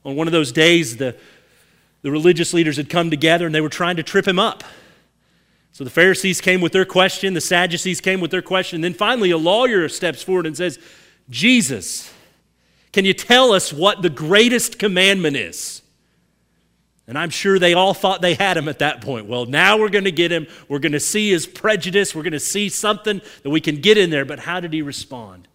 on 0.05 0.15
one 0.15 0.27
of 0.27 0.33
those 0.33 0.51
days, 0.51 0.97
the, 0.97 1.15
the 2.01 2.11
religious 2.11 2.53
leaders 2.53 2.77
had 2.77 2.89
come 2.89 3.09
together 3.09 3.45
and 3.45 3.53
they 3.53 3.61
were 3.61 3.69
trying 3.69 3.97
to 3.97 4.03
trip 4.03 4.27
him 4.27 4.39
up. 4.39 4.63
So 5.73 5.83
the 5.83 5.89
Pharisees 5.89 6.41
came 6.41 6.61
with 6.61 6.71
their 6.71 6.85
question, 6.85 7.33
the 7.33 7.41
Sadducees 7.41 8.01
came 8.01 8.19
with 8.19 8.31
their 8.31 8.41
question. 8.41 8.77
And 8.77 8.83
then 8.83 8.93
finally, 8.93 9.31
a 9.31 9.37
lawyer 9.37 9.87
steps 9.89 10.23
forward 10.23 10.47
and 10.47 10.57
says, 10.57 10.79
Jesus, 11.29 12.11
can 12.93 13.05
you 13.05 13.13
tell 13.13 13.51
us 13.51 13.71
what 13.71 14.01
the 14.01 14.09
greatest 14.09 14.79
commandment 14.79 15.35
is? 15.35 15.81
And 17.07 17.17
I'm 17.17 17.29
sure 17.29 17.59
they 17.59 17.73
all 17.73 17.93
thought 17.93 18.21
they 18.21 18.33
had 18.33 18.57
him 18.57 18.67
at 18.67 18.79
that 18.79 19.01
point. 19.01 19.27
Well, 19.27 19.45
now 19.45 19.77
we're 19.77 19.89
going 19.89 20.05
to 20.05 20.11
get 20.11 20.31
him. 20.31 20.47
We're 20.67 20.79
going 20.79 20.91
to 20.91 20.99
see 20.99 21.29
his 21.29 21.45
prejudice. 21.47 22.13
We're 22.13 22.23
going 22.23 22.33
to 22.33 22.39
see 22.39 22.69
something 22.69 23.21
that 23.43 23.49
we 23.49 23.61
can 23.61 23.79
get 23.79 23.97
in 23.97 24.09
there. 24.09 24.25
But 24.25 24.39
how 24.39 24.59
did 24.59 24.73
he 24.73 24.81
respond? 24.81 25.47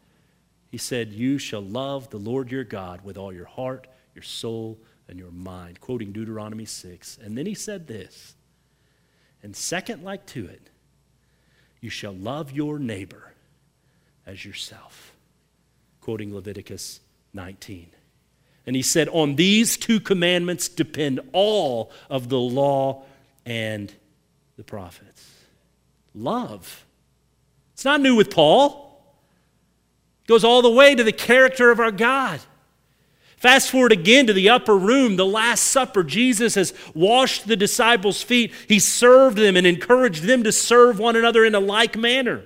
He 0.73 0.79
said, 0.79 1.13
You 1.13 1.37
shall 1.37 1.61
love 1.61 2.09
the 2.09 2.19
Lord 2.19 2.51
your 2.51 2.65
God 2.65 3.05
with 3.05 3.19
all 3.19 3.31
your 3.31 3.45
heart, 3.45 3.87
your 4.15 4.23
soul, 4.23 4.79
and 5.07 5.19
your 5.19 5.31
mind, 5.31 5.81
quoting 5.83 6.13
Deuteronomy 6.13 6.65
6. 6.65 7.19
And 7.23 7.37
then 7.37 7.45
he 7.45 7.53
said 7.53 7.87
this, 7.87 8.35
and 9.43 9.55
second 9.55 10.03
like 10.03 10.25
to 10.27 10.47
it, 10.47 10.71
you 11.83 11.91
shall 11.91 12.15
love 12.15 12.53
your 12.53 12.79
neighbor 12.79 13.35
as 14.27 14.47
yourself, 14.47 15.13
quoting 16.01 16.35
Leviticus 16.35 17.01
19. 17.35 17.91
And 18.67 18.75
he 18.75 18.81
said, 18.83 19.09
On 19.09 19.37
these 19.37 19.77
two 19.77 20.01
commandments 20.01 20.69
depend 20.69 21.21
all 21.35 21.93
of 22.09 22.31
the 22.31 22.39
law 22.39 23.03
and 23.45 23.93
the 24.57 24.65
prophets. 24.65 25.29
Love. 26.15 26.87
It's 27.75 27.85
not 27.85 28.01
new 28.01 28.15
with 28.15 28.31
Paul 28.31 28.82
goes 30.33 30.45
all 30.45 30.63
the 30.63 30.71
way 30.71 30.95
to 30.95 31.05
the 31.05 31.13
character 31.13 31.71
of 31.71 31.79
our 31.79 31.91
God. 31.91 32.41
Fast 33.37 33.71
forward 33.71 33.93
again 33.93 34.27
to 34.29 34.33
the 34.33 34.49
upper 34.49 34.79
room, 34.79 35.17
the 35.17 35.27
Last 35.27 35.65
Supper. 35.65 36.03
Jesus 36.03 36.55
has 36.55 36.73
washed 36.95 37.47
the 37.47 37.57
disciples' 37.57 38.23
feet. 38.23 38.51
He 38.67 38.79
served 38.79 39.37
them 39.37 39.59
and 39.59 39.67
encouraged 39.67 40.23
them 40.23 40.43
to 40.45 40.51
serve 40.51 40.99
one 40.99 41.17
another 41.17 41.45
in 41.45 41.55
a 41.55 41.61
like 41.61 41.99
manner. 41.99 42.45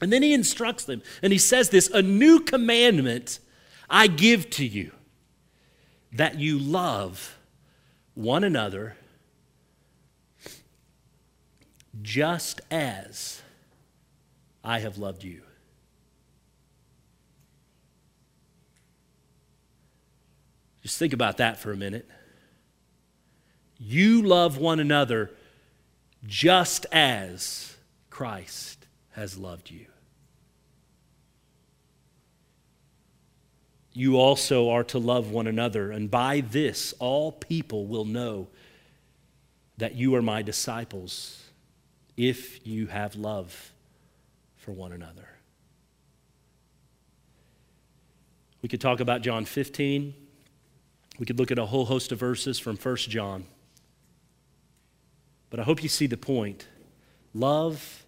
And 0.00 0.10
then 0.10 0.22
he 0.22 0.32
instructs 0.32 0.84
them, 0.84 1.02
and 1.22 1.30
he 1.30 1.38
says 1.38 1.68
this 1.68 1.90
A 1.90 2.00
new 2.00 2.40
commandment 2.40 3.38
I 3.90 4.06
give 4.06 4.48
to 4.50 4.64
you, 4.64 4.92
that 6.12 6.38
you 6.38 6.58
love 6.58 7.36
one 8.14 8.44
another 8.44 8.96
just 12.00 12.62
as 12.70 13.42
I 14.62 14.78
have 14.78 14.96
loved 14.96 15.22
you. 15.22 15.42
Just 20.84 20.98
think 20.98 21.14
about 21.14 21.38
that 21.38 21.58
for 21.58 21.72
a 21.72 21.76
minute. 21.76 22.06
You 23.78 24.20
love 24.20 24.58
one 24.58 24.80
another 24.80 25.30
just 26.26 26.84
as 26.92 27.74
Christ 28.10 28.86
has 29.12 29.38
loved 29.38 29.70
you. 29.70 29.86
You 33.94 34.18
also 34.18 34.68
are 34.70 34.84
to 34.84 34.98
love 34.98 35.30
one 35.30 35.46
another, 35.46 35.90
and 35.90 36.10
by 36.10 36.40
this 36.40 36.92
all 36.98 37.32
people 37.32 37.86
will 37.86 38.04
know 38.04 38.48
that 39.78 39.94
you 39.94 40.14
are 40.16 40.22
my 40.22 40.42
disciples 40.42 41.42
if 42.14 42.66
you 42.66 42.88
have 42.88 43.16
love 43.16 43.72
for 44.56 44.72
one 44.72 44.92
another. 44.92 45.28
We 48.60 48.68
could 48.68 48.82
talk 48.82 49.00
about 49.00 49.22
John 49.22 49.46
15. 49.46 50.23
We 51.18 51.26
could 51.26 51.38
look 51.38 51.50
at 51.50 51.58
a 51.58 51.66
whole 51.66 51.84
host 51.84 52.12
of 52.12 52.18
verses 52.18 52.58
from 52.58 52.76
1 52.76 52.96
John. 52.96 53.44
But 55.50 55.60
I 55.60 55.62
hope 55.62 55.82
you 55.82 55.88
see 55.88 56.06
the 56.06 56.16
point. 56.16 56.66
Love 57.32 58.04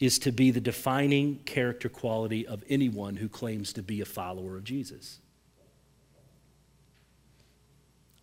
is 0.00 0.18
to 0.20 0.32
be 0.32 0.50
the 0.50 0.60
defining 0.60 1.36
character 1.44 1.88
quality 1.88 2.46
of 2.46 2.64
anyone 2.68 3.16
who 3.16 3.28
claims 3.28 3.72
to 3.74 3.82
be 3.82 4.00
a 4.00 4.04
follower 4.04 4.56
of 4.56 4.64
Jesus. 4.64 5.20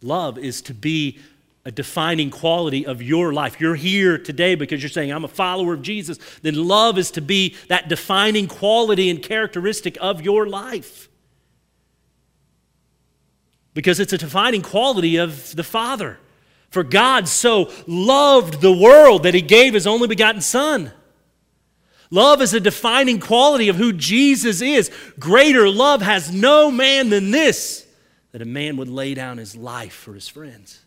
Love 0.01 0.37
is 0.37 0.61
to 0.63 0.73
be 0.73 1.19
a 1.65 1.71
defining 1.71 2.29
quality 2.29 2.85
of 2.85 3.01
your 3.01 3.33
life. 3.33 3.59
You're 3.59 3.75
here 3.75 4.17
today 4.17 4.55
because 4.55 4.81
you're 4.81 4.89
saying, 4.89 5.11
I'm 5.11 5.25
a 5.25 5.29
follower 5.29 5.73
of 5.73 5.81
Jesus. 5.81 6.17
Then 6.41 6.55
love 6.55 6.97
is 6.97 7.11
to 7.11 7.21
be 7.21 7.55
that 7.67 7.89
defining 7.89 8.47
quality 8.47 9.09
and 9.09 9.21
characteristic 9.21 9.97
of 9.99 10.21
your 10.21 10.47
life. 10.47 11.09
Because 13.77 13.99
it's 13.99 14.11
a 14.11 14.17
defining 14.17 14.63
quality 14.63 15.17
of 15.17 15.55
the 15.55 15.63
Father. 15.63 16.17
For 16.71 16.81
God 16.81 17.27
so 17.27 17.71
loved 17.85 18.59
the 18.59 18.71
world 18.71 19.21
that 19.21 19.35
he 19.35 19.41
gave 19.43 19.75
his 19.75 19.85
only 19.85 20.07
begotten 20.07 20.41
Son. 20.41 20.91
Love 22.09 22.41
is 22.41 22.55
a 22.55 22.59
defining 22.59 23.19
quality 23.19 23.69
of 23.69 23.75
who 23.75 23.93
Jesus 23.93 24.63
is. 24.63 24.89
Greater 25.19 25.69
love 25.69 26.01
has 26.01 26.33
no 26.33 26.71
man 26.71 27.11
than 27.11 27.29
this, 27.29 27.85
that 28.31 28.41
a 28.41 28.45
man 28.45 28.77
would 28.77 28.89
lay 28.89 29.13
down 29.13 29.37
his 29.37 29.55
life 29.55 29.93
for 29.93 30.15
his 30.15 30.27
friends. 30.27 30.83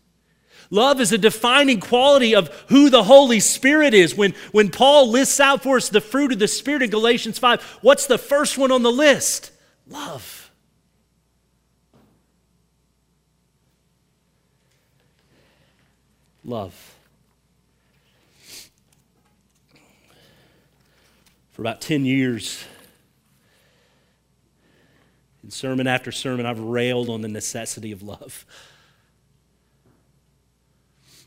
Love 0.69 0.99
is 0.99 1.13
a 1.13 1.17
defining 1.17 1.79
quality 1.79 2.35
of 2.35 2.49
who 2.67 2.89
the 2.89 3.03
Holy 3.03 3.39
Spirit 3.39 3.93
is. 3.93 4.13
When, 4.13 4.33
when 4.51 4.69
Paul 4.69 5.09
lists 5.09 5.39
out 5.39 5.63
for 5.63 5.77
us 5.77 5.87
the 5.87 6.01
fruit 6.01 6.33
of 6.33 6.39
the 6.39 6.47
Spirit 6.49 6.81
in 6.83 6.89
Galatians 6.89 7.39
5, 7.39 7.61
what's 7.81 8.07
the 8.07 8.17
first 8.17 8.57
one 8.57 8.69
on 8.69 8.83
the 8.83 8.91
list? 8.91 9.53
Love. 9.87 10.40
Love. 16.51 16.95
For 21.51 21.61
about 21.61 21.79
10 21.79 22.03
years, 22.03 22.65
in 25.45 25.49
sermon 25.49 25.87
after 25.87 26.11
sermon, 26.11 26.45
I've 26.45 26.59
railed 26.59 27.07
on 27.07 27.21
the 27.21 27.29
necessity 27.29 27.93
of 27.93 28.03
love. 28.03 28.45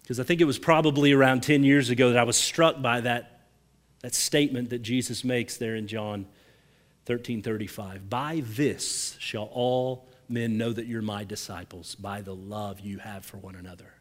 Because 0.02 0.20
I 0.20 0.24
think 0.24 0.42
it 0.42 0.44
was 0.44 0.58
probably 0.58 1.12
around 1.12 1.42
10 1.42 1.64
years 1.64 1.88
ago 1.88 2.10
that 2.10 2.18
I 2.18 2.24
was 2.24 2.36
struck 2.36 2.82
by 2.82 3.00
that, 3.00 3.46
that 4.02 4.14
statement 4.14 4.68
that 4.68 4.82
Jesus 4.82 5.24
makes 5.24 5.56
there 5.56 5.74
in 5.74 5.86
John 5.86 6.26
13 7.06 7.40
35. 7.40 8.10
By 8.10 8.42
this 8.44 9.16
shall 9.20 9.48
all 9.54 10.06
men 10.28 10.58
know 10.58 10.74
that 10.74 10.84
you're 10.84 11.00
my 11.00 11.24
disciples, 11.24 11.94
by 11.94 12.20
the 12.20 12.34
love 12.34 12.80
you 12.80 12.98
have 12.98 13.24
for 13.24 13.38
one 13.38 13.54
another. 13.54 13.94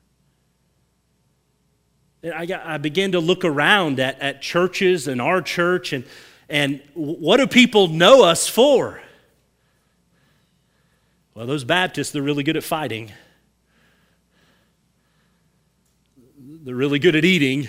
I, 2.24 2.46
got, 2.46 2.66
I 2.66 2.78
began 2.78 3.12
to 3.14 3.20
look 3.20 3.44
around 3.44 4.00
at, 4.00 4.20
at 4.22 4.42
churches 4.42 5.08
and 5.08 5.22
our 5.22 5.42
church, 5.42 5.92
and, 5.92 6.06
and 6.48 6.82
what 6.94 7.38
do 7.38 7.48
people 7.48 7.90
know 7.90 8.24
us 8.24 8.48
for? 8.48 9.02
Well, 11.34 11.48
those 11.48 11.64
Baptists, 11.64 12.12
they're 12.12 12.22
really 12.22 12.44
good 12.44 12.56
at 12.56 12.64
fighting. 12.64 13.12
They're 16.38 16.76
really 16.76 17.00
good 17.00 17.16
at 17.16 17.26
eating. 17.26 17.64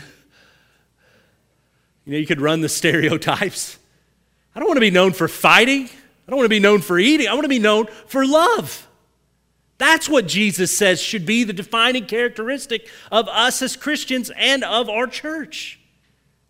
You 2.05 2.13
know, 2.13 2.19
you 2.19 2.27
could 2.27 2.41
run 2.41 2.61
the 2.61 2.69
stereotypes. 2.69 3.79
I 4.55 4.61
don't 4.61 4.69
want 4.69 4.77
to 4.77 4.83
be 4.83 4.91
known 4.91 5.13
for 5.13 5.27
fighting. 5.27 5.87
I 5.87 6.31
don't 6.31 6.37
want 6.37 6.45
to 6.45 6.51
be 6.51 6.61
known 6.61 6.81
for 6.81 6.99
eating. 6.99 7.27
I 7.27 7.33
want 7.33 7.45
to 7.45 7.49
be 7.49 7.59
known 7.59 7.87
for 8.07 8.25
love. 8.25 8.87
That's 9.79 10.09
what 10.09 10.29
Jesus 10.29 10.77
says 10.77 11.01
should 11.01 11.27
be 11.27 11.45
the 11.45 11.53
defining 11.53 12.07
characteristic 12.07 12.89
of 13.11 13.29
us 13.29 13.61
as 13.61 13.77
Christians 13.77 14.31
and 14.37 14.63
of 14.63 14.89
our 14.89 15.07
church. 15.07 15.81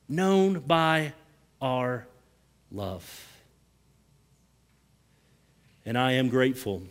Known 0.08 0.60
by 0.60 1.14
our 1.60 2.06
love. 2.70 3.28
And 5.86 5.96
I 5.96 6.12
am 6.12 6.28
grateful. 6.28 6.82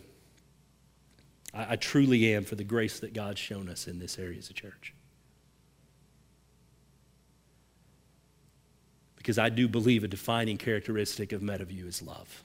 I, 1.52 1.72
I 1.72 1.76
truly 1.76 2.34
am 2.34 2.44
for 2.44 2.56
the 2.56 2.64
grace 2.64 3.00
that 3.00 3.14
God's 3.14 3.38
shown 3.38 3.68
us 3.68 3.86
in 3.86 3.98
this 4.00 4.18
area 4.18 4.38
as 4.38 4.50
a 4.50 4.54
church. 4.54 4.94
because 9.24 9.38
I 9.38 9.48
do 9.48 9.68
believe 9.68 10.04
a 10.04 10.08
defining 10.08 10.58
characteristic 10.58 11.32
of 11.32 11.40
Metaview 11.40 11.88
is 11.88 12.02
love. 12.02 12.44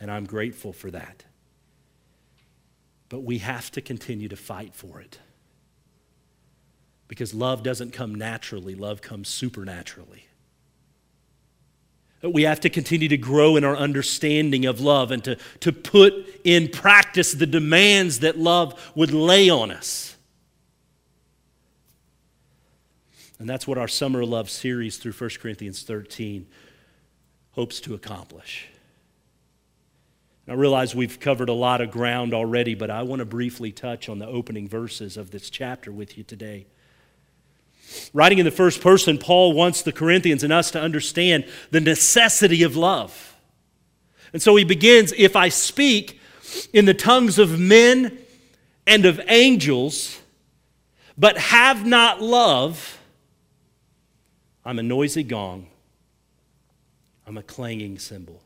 And 0.00 0.10
I'm 0.10 0.24
grateful 0.24 0.72
for 0.72 0.90
that. 0.90 1.22
But 3.08 3.20
we 3.20 3.38
have 3.38 3.70
to 3.72 3.80
continue 3.80 4.28
to 4.28 4.36
fight 4.36 4.74
for 4.74 5.00
it. 5.00 5.18
Because 7.06 7.34
love 7.34 7.62
doesn't 7.62 7.92
come 7.92 8.14
naturally, 8.14 8.74
love 8.74 9.02
comes 9.02 9.28
supernaturally. 9.28 10.26
We 12.22 12.44
have 12.44 12.60
to 12.60 12.70
continue 12.70 13.08
to 13.08 13.18
grow 13.18 13.56
in 13.56 13.64
our 13.64 13.76
understanding 13.76 14.64
of 14.64 14.80
love 14.80 15.10
and 15.10 15.22
to, 15.24 15.36
to 15.60 15.72
put 15.72 16.14
in 16.42 16.68
practice 16.68 17.32
the 17.32 17.46
demands 17.46 18.20
that 18.20 18.38
love 18.38 18.92
would 18.94 19.12
lay 19.12 19.50
on 19.50 19.70
us. 19.70 20.16
And 23.38 23.48
that's 23.48 23.66
what 23.66 23.76
our 23.76 23.88
Summer 23.88 24.24
Love 24.24 24.48
series 24.48 24.96
through 24.96 25.12
1 25.12 25.30
Corinthians 25.40 25.82
13 25.82 26.46
hopes 27.50 27.78
to 27.80 27.92
accomplish. 27.92 28.68
I 30.46 30.52
realize 30.52 30.94
we've 30.94 31.18
covered 31.18 31.48
a 31.48 31.54
lot 31.54 31.80
of 31.80 31.90
ground 31.90 32.34
already, 32.34 32.74
but 32.74 32.90
I 32.90 33.02
want 33.02 33.20
to 33.20 33.24
briefly 33.24 33.72
touch 33.72 34.08
on 34.08 34.18
the 34.18 34.26
opening 34.26 34.68
verses 34.68 35.16
of 35.16 35.30
this 35.30 35.48
chapter 35.48 35.90
with 35.90 36.18
you 36.18 36.24
today. 36.24 36.66
Writing 38.12 38.38
in 38.38 38.44
the 38.44 38.50
first 38.50 38.80
person, 38.82 39.16
Paul 39.16 39.54
wants 39.54 39.82
the 39.82 39.92
Corinthians 39.92 40.44
and 40.44 40.52
us 40.52 40.70
to 40.72 40.80
understand 40.80 41.46
the 41.70 41.80
necessity 41.80 42.62
of 42.62 42.76
love. 42.76 43.36
And 44.32 44.42
so 44.42 44.56
he 44.56 44.64
begins 44.64 45.12
If 45.16 45.34
I 45.36 45.48
speak 45.48 46.20
in 46.72 46.84
the 46.84 46.94
tongues 46.94 47.38
of 47.38 47.58
men 47.58 48.18
and 48.86 49.06
of 49.06 49.20
angels, 49.28 50.20
but 51.16 51.38
have 51.38 51.86
not 51.86 52.20
love, 52.20 52.98
I'm 54.64 54.78
a 54.78 54.82
noisy 54.82 55.22
gong. 55.22 55.68
I'm 57.26 57.38
a 57.38 57.42
clanging 57.42 57.98
cymbal. 57.98 58.42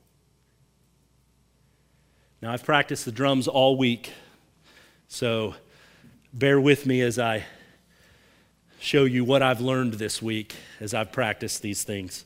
Now, 2.41 2.53
I've 2.53 2.65
practiced 2.65 3.05
the 3.05 3.13
drums 3.13 3.49
all 3.49 3.77
week, 3.77 4.13
so 5.09 5.55
bear 6.33 6.61
with 6.61 6.87
me 6.87 7.01
as 7.01 7.19
I 7.19 7.45
show 8.81 9.05
you 9.05 9.25
what 9.25 9.43
I've 9.43 9.61
learned 9.61 9.95
this 9.95 10.23
week 10.23 10.55
as 10.81 10.95
I've 10.95 11.11
practiced 11.11 11.63
these 11.63 11.83
things. 11.83 12.25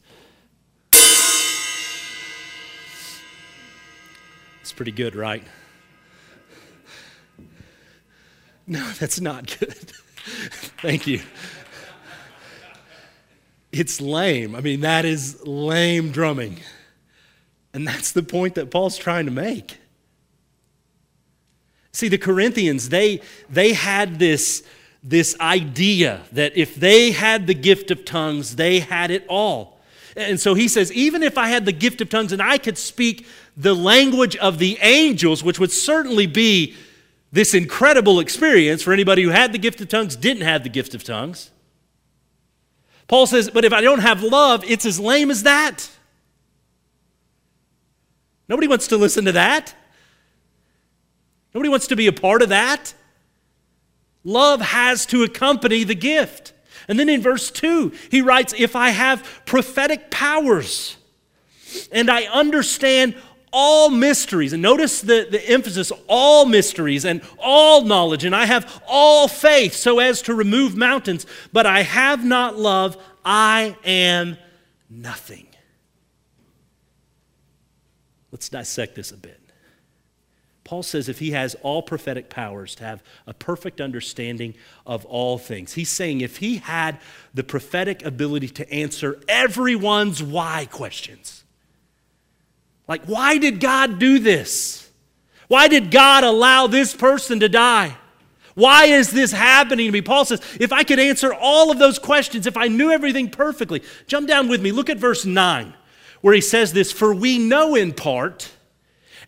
It's 4.60 4.72
pretty 4.74 4.92
good, 4.92 5.14
right? 5.14 5.42
No, 8.64 8.88
that's 8.92 9.20
not 9.20 9.58
good. 9.58 9.74
Thank 10.80 11.08
you 11.08 11.20
it's 13.72 14.00
lame. 14.00 14.54
I 14.54 14.60
mean, 14.60 14.82
that 14.82 15.04
is 15.04 15.44
lame 15.46 16.12
drumming. 16.12 16.60
And 17.72 17.88
that's 17.88 18.12
the 18.12 18.22
point 18.22 18.54
that 18.56 18.70
Paul's 18.70 18.98
trying 18.98 19.24
to 19.24 19.32
make. 19.32 19.78
See, 21.92 22.08
the 22.08 22.18
Corinthians, 22.18 22.88
they, 22.88 23.20
they 23.50 23.74
had 23.74 24.18
this, 24.18 24.62
this 25.02 25.38
idea 25.40 26.22
that 26.32 26.56
if 26.56 26.74
they 26.74 27.10
had 27.10 27.46
the 27.46 27.54
gift 27.54 27.90
of 27.90 28.04
tongues, 28.04 28.56
they 28.56 28.80
had 28.80 29.10
it 29.10 29.26
all. 29.28 29.78
And 30.16 30.40
so 30.40 30.54
he 30.54 30.68
says, 30.68 30.92
even 30.92 31.22
if 31.22 31.38
I 31.38 31.48
had 31.48 31.64
the 31.64 31.72
gift 31.72 32.00
of 32.00 32.08
tongues 32.08 32.32
and 32.32 32.42
I 32.42 32.58
could 32.58 32.78
speak 32.78 33.26
the 33.56 33.74
language 33.74 34.36
of 34.36 34.58
the 34.58 34.78
angels, 34.80 35.44
which 35.44 35.58
would 35.58 35.72
certainly 35.72 36.26
be 36.26 36.74
this 37.30 37.54
incredible 37.54 38.20
experience 38.20 38.82
for 38.82 38.92
anybody 38.92 39.22
who 39.22 39.30
had 39.30 39.52
the 39.52 39.58
gift 39.58 39.80
of 39.80 39.88
tongues, 39.88 40.16
didn't 40.16 40.42
have 40.42 40.62
the 40.62 40.68
gift 40.68 40.94
of 40.94 41.02
tongues. 41.02 41.50
Paul 43.08 43.26
says, 43.26 43.50
but 43.50 43.64
if 43.64 43.72
I 43.72 43.80
don't 43.80 44.00
have 44.00 44.22
love, 44.22 44.64
it's 44.64 44.86
as 44.86 44.98
lame 45.00 45.30
as 45.30 45.42
that. 45.42 45.90
Nobody 48.48 48.68
wants 48.68 48.88
to 48.88 48.96
listen 48.96 49.24
to 49.26 49.32
that. 49.32 49.74
Nobody 51.54 51.68
wants 51.68 51.86
to 51.88 51.96
be 51.96 52.06
a 52.06 52.12
part 52.12 52.42
of 52.42 52.48
that. 52.48 52.94
Love 54.24 54.60
has 54.60 55.04
to 55.06 55.22
accompany 55.22 55.84
the 55.84 55.94
gift. 55.94 56.52
And 56.88 56.98
then 56.98 57.08
in 57.08 57.20
verse 57.20 57.50
2, 57.50 57.92
he 58.10 58.22
writes, 58.22 58.54
If 58.56 58.74
I 58.76 58.90
have 58.90 59.42
prophetic 59.44 60.10
powers 60.10 60.96
and 61.90 62.10
I 62.10 62.24
understand 62.24 63.14
all 63.52 63.90
mysteries, 63.90 64.54
and 64.54 64.62
notice 64.62 65.02
the, 65.02 65.26
the 65.30 65.46
emphasis 65.48 65.92
all 66.08 66.46
mysteries 66.46 67.04
and 67.04 67.20
all 67.38 67.82
knowledge, 67.82 68.24
and 68.24 68.34
I 68.34 68.46
have 68.46 68.82
all 68.88 69.28
faith 69.28 69.74
so 69.74 69.98
as 69.98 70.22
to 70.22 70.34
remove 70.34 70.74
mountains, 70.74 71.26
but 71.52 71.66
I 71.66 71.82
have 71.82 72.24
not 72.24 72.58
love, 72.58 72.96
I 73.24 73.76
am 73.84 74.38
nothing. 74.88 75.46
Let's 78.30 78.48
dissect 78.48 78.94
this 78.94 79.12
a 79.12 79.16
bit. 79.18 79.41
Paul 80.72 80.82
says 80.82 81.10
if 81.10 81.18
he 81.18 81.32
has 81.32 81.54
all 81.56 81.82
prophetic 81.82 82.30
powers 82.30 82.74
to 82.76 82.84
have 82.84 83.02
a 83.26 83.34
perfect 83.34 83.78
understanding 83.78 84.54
of 84.86 85.04
all 85.04 85.36
things, 85.36 85.74
he's 85.74 85.90
saying 85.90 86.22
if 86.22 86.38
he 86.38 86.56
had 86.56 86.98
the 87.34 87.44
prophetic 87.44 88.02
ability 88.06 88.48
to 88.48 88.72
answer 88.72 89.20
everyone's 89.28 90.22
why 90.22 90.66
questions, 90.70 91.44
like, 92.88 93.04
why 93.04 93.36
did 93.36 93.60
God 93.60 93.98
do 93.98 94.18
this? 94.18 94.90
Why 95.46 95.68
did 95.68 95.90
God 95.90 96.24
allow 96.24 96.68
this 96.68 96.96
person 96.96 97.40
to 97.40 97.50
die? 97.50 97.94
Why 98.54 98.86
is 98.86 99.10
this 99.10 99.30
happening 99.30 99.88
to 99.88 99.92
me? 99.92 100.00
Paul 100.00 100.24
says, 100.24 100.40
if 100.58 100.72
I 100.72 100.84
could 100.84 100.98
answer 100.98 101.34
all 101.34 101.70
of 101.70 101.78
those 101.78 101.98
questions, 101.98 102.46
if 102.46 102.56
I 102.56 102.68
knew 102.68 102.90
everything 102.90 103.28
perfectly, 103.28 103.82
jump 104.06 104.26
down 104.26 104.48
with 104.48 104.62
me. 104.62 104.72
Look 104.72 104.88
at 104.88 104.96
verse 104.96 105.26
9, 105.26 105.74
where 106.22 106.32
he 106.32 106.40
says 106.40 106.72
this 106.72 106.92
For 106.92 107.12
we 107.12 107.36
know 107.36 107.74
in 107.74 107.92
part 107.92 108.50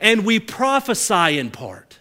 and 0.00 0.24
we 0.24 0.40
prophesy 0.40 1.38
in 1.38 1.50
part. 1.50 1.98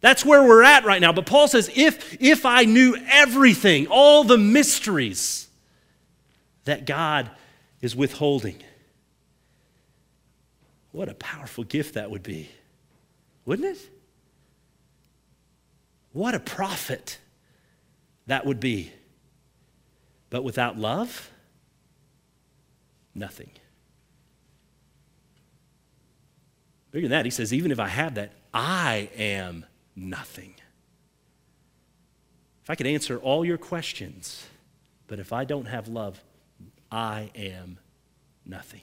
That's 0.00 0.24
where 0.24 0.42
we're 0.42 0.62
at 0.62 0.84
right 0.84 1.00
now. 1.00 1.12
But 1.12 1.24
Paul 1.24 1.48
says, 1.48 1.70
if, 1.74 2.20
if 2.20 2.44
I 2.44 2.64
knew 2.64 2.96
everything, 3.08 3.86
all 3.86 4.22
the 4.22 4.36
mysteries 4.36 5.48
that 6.64 6.84
God 6.84 7.30
is 7.80 7.96
withholding, 7.96 8.62
what 10.92 11.08
a 11.08 11.14
powerful 11.14 11.64
gift 11.64 11.94
that 11.94 12.10
would 12.10 12.22
be, 12.22 12.50
wouldn't 13.46 13.76
it? 13.76 13.90
What 16.12 16.34
a 16.34 16.40
prophet 16.40 17.18
that 18.26 18.46
would 18.46 18.60
be. 18.60 18.92
But 20.30 20.44
without 20.44 20.78
love, 20.78 21.30
nothing. 23.14 23.50
Bigger 26.94 27.08
than 27.08 27.18
that, 27.18 27.24
he 27.24 27.30
says, 27.32 27.52
even 27.52 27.72
if 27.72 27.80
I 27.80 27.88
have 27.88 28.14
that, 28.14 28.30
I 28.54 29.10
am 29.16 29.66
nothing. 29.96 30.54
If 32.62 32.70
I 32.70 32.76
could 32.76 32.86
answer 32.86 33.18
all 33.18 33.44
your 33.44 33.58
questions, 33.58 34.46
but 35.08 35.18
if 35.18 35.32
I 35.32 35.44
don't 35.44 35.64
have 35.64 35.88
love, 35.88 36.22
I 36.92 37.32
am 37.34 37.80
nothing. 38.46 38.82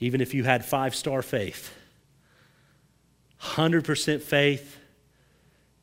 Even 0.00 0.20
if 0.20 0.34
you 0.34 0.42
had 0.42 0.64
five 0.64 0.96
star 0.96 1.22
faith, 1.22 1.72
100% 3.40 4.20
faith, 4.20 4.76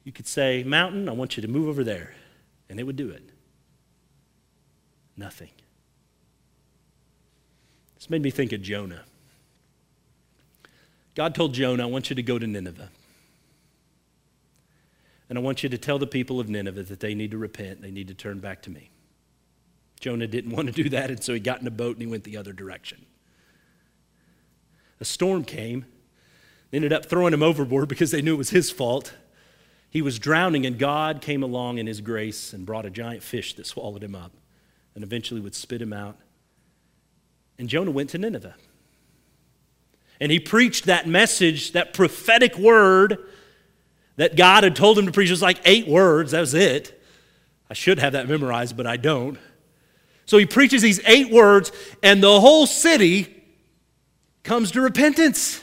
you 0.03 0.11
could 0.11 0.27
say, 0.27 0.63
Mountain, 0.63 1.07
I 1.07 1.13
want 1.13 1.37
you 1.37 1.41
to 1.41 1.47
move 1.47 1.69
over 1.69 1.85
there. 1.85 2.13
And 2.67 2.77
it 2.77 2.83
would 2.83 2.97
do 2.97 3.09
it. 3.09 3.23
Nothing. 5.15 5.51
This 7.95 8.09
made 8.09 8.21
me 8.21 8.31
think 8.31 8.51
of 8.51 8.61
Jonah. 8.61 9.05
God 11.15 11.33
told 11.33 11.53
Jonah, 11.53 11.83
I 11.83 11.85
want 11.85 12.09
you 12.09 12.15
to 12.15 12.23
go 12.23 12.37
to 12.37 12.45
Nineveh. 12.45 12.89
And 15.29 15.39
I 15.39 15.41
want 15.41 15.63
you 15.63 15.69
to 15.69 15.77
tell 15.77 15.97
the 15.97 16.05
people 16.05 16.39
of 16.39 16.49
Nineveh 16.49 16.83
that 16.83 16.99
they 16.99 17.15
need 17.15 17.31
to 17.31 17.37
repent, 17.37 17.81
they 17.81 17.91
need 17.91 18.09
to 18.09 18.13
turn 18.13 18.39
back 18.39 18.61
to 18.63 18.69
me. 18.69 18.91
Jonah 19.99 20.27
didn't 20.27 20.51
want 20.51 20.67
to 20.67 20.83
do 20.83 20.89
that, 20.89 21.09
and 21.09 21.23
so 21.23 21.33
he 21.33 21.39
got 21.39 21.61
in 21.61 21.67
a 21.67 21.71
boat 21.71 21.95
and 21.95 22.01
he 22.01 22.07
went 22.07 22.25
the 22.25 22.37
other 22.37 22.53
direction. 22.53 23.05
A 24.99 25.05
storm 25.05 25.43
came, 25.43 25.85
they 26.69 26.77
ended 26.77 26.93
up 26.93 27.05
throwing 27.05 27.33
him 27.33 27.43
overboard 27.43 27.87
because 27.87 28.11
they 28.11 28.21
knew 28.21 28.35
it 28.35 28.37
was 28.37 28.49
his 28.49 28.69
fault. 28.69 29.13
He 29.89 30.01
was 30.01 30.19
drowning, 30.19 30.65
and 30.65 30.77
God 30.77 31.21
came 31.21 31.41
along 31.41 31.77
in 31.77 31.87
his 31.87 32.01
grace 32.01 32.51
and 32.51 32.65
brought 32.65 32.85
a 32.85 32.89
giant 32.89 33.23
fish 33.23 33.53
that 33.55 33.65
swallowed 33.65 34.03
him 34.03 34.13
up 34.13 34.33
and 34.93 35.03
eventually 35.03 35.39
would 35.39 35.55
spit 35.55 35.81
him 35.81 35.93
out. 35.93 36.17
And 37.57 37.69
Jonah 37.69 37.91
went 37.91 38.09
to 38.11 38.17
Nineveh. 38.17 38.55
And 40.19 40.31
he 40.31 40.39
preached 40.39 40.85
that 40.85 41.07
message, 41.07 41.73
that 41.73 41.93
prophetic 41.93 42.57
word 42.57 43.17
that 44.15 44.35
God 44.35 44.63
had 44.63 44.75
told 44.75 44.97
him 44.97 45.05
to 45.05 45.11
preach. 45.11 45.29
It 45.29 45.33
was 45.33 45.41
like 45.41 45.59
eight 45.65 45.87
words, 45.87 46.31
that 46.31 46.39
was 46.39 46.53
it. 46.53 47.01
I 47.69 47.73
should 47.73 47.99
have 47.99 48.13
that 48.13 48.29
memorized, 48.29 48.77
but 48.77 48.87
I 48.87 48.97
don't. 48.97 49.37
So 50.25 50.37
he 50.37 50.45
preaches 50.45 50.81
these 50.81 50.99
eight 51.05 51.31
words, 51.31 51.71
and 52.01 52.21
the 52.23 52.39
whole 52.39 52.65
city 52.65 53.43
comes 54.43 54.71
to 54.71 54.81
repentance. 54.81 55.61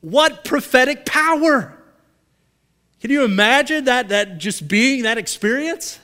What 0.00 0.44
prophetic 0.44 1.06
power! 1.06 1.78
Can 3.00 3.10
you 3.10 3.24
imagine 3.24 3.84
that, 3.84 4.08
that 4.08 4.38
just 4.38 4.66
being 4.66 5.02
that 5.02 5.18
experience? 5.18 5.98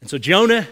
And 0.00 0.08
so 0.08 0.18
Jonah 0.18 0.66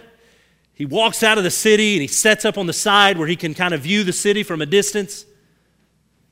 he 0.79 0.87
walks 0.87 1.25
out 1.25 1.39
of 1.39 1.45
the 1.45 1.51
city 1.51 1.95
and 1.95 2.03
he 2.03 2.07
sets 2.07 2.45
up 2.45 2.57
on 2.57 2.67
the 2.67 2.73
side 2.73 3.19
where 3.19 3.27
he 3.27 3.35
can 3.35 3.53
kind 3.53 3.75
of 3.75 3.81
view 3.81 4.05
the 4.05 4.13
city 4.13 4.45
from 4.45 4.63
a 4.63 4.67
distance 4.67 5.27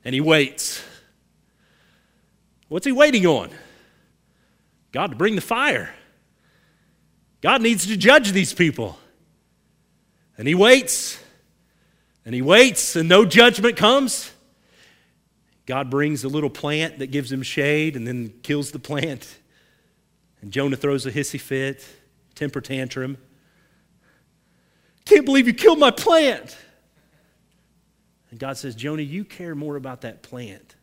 and 0.05 0.15
he 0.15 0.21
waits. 0.21 0.81
What's 2.69 2.85
he 2.85 2.93
waiting 2.93 3.25
on? 3.25 3.49
God 4.93 5.11
to 5.11 5.17
bring 5.17 5.35
the 5.35 5.41
fire. 5.41 5.93
God 7.41 7.61
needs 7.61 7.87
to 7.87 7.97
judge 7.97 8.31
these 8.31 8.53
people. 8.53 8.97
And 10.37 10.47
he 10.47 10.55
waits 10.55 11.21
and 12.23 12.33
he 12.33 12.41
waits 12.41 12.95
and 12.95 13.09
no 13.09 13.25
judgment 13.25 13.75
comes. 13.75 14.31
God 15.65 15.89
brings 15.89 16.23
a 16.23 16.29
little 16.29 16.49
plant 16.49 16.99
that 16.99 17.07
gives 17.07 17.29
him 17.29 17.43
shade 17.43 17.97
and 17.97 18.07
then 18.07 18.29
kills 18.43 18.71
the 18.71 18.79
plant. 18.79 19.27
And 20.41 20.53
Jonah 20.53 20.77
throws 20.77 21.05
a 21.05 21.11
hissy 21.11 21.39
fit, 21.39 21.85
temper 22.33 22.61
tantrum. 22.61 23.17
Can't 25.07 25.25
believe 25.25 25.47
you 25.47 25.53
killed 25.53 25.79
my 25.79 25.91
plant. 25.91 26.57
And 28.29 28.39
God 28.39 28.57
says, 28.57 28.75
Jonah, 28.75 29.03
you 29.03 29.23
care 29.23 29.55
more 29.55 29.77
about 29.77 30.01
that 30.01 30.21
plant 30.21 30.75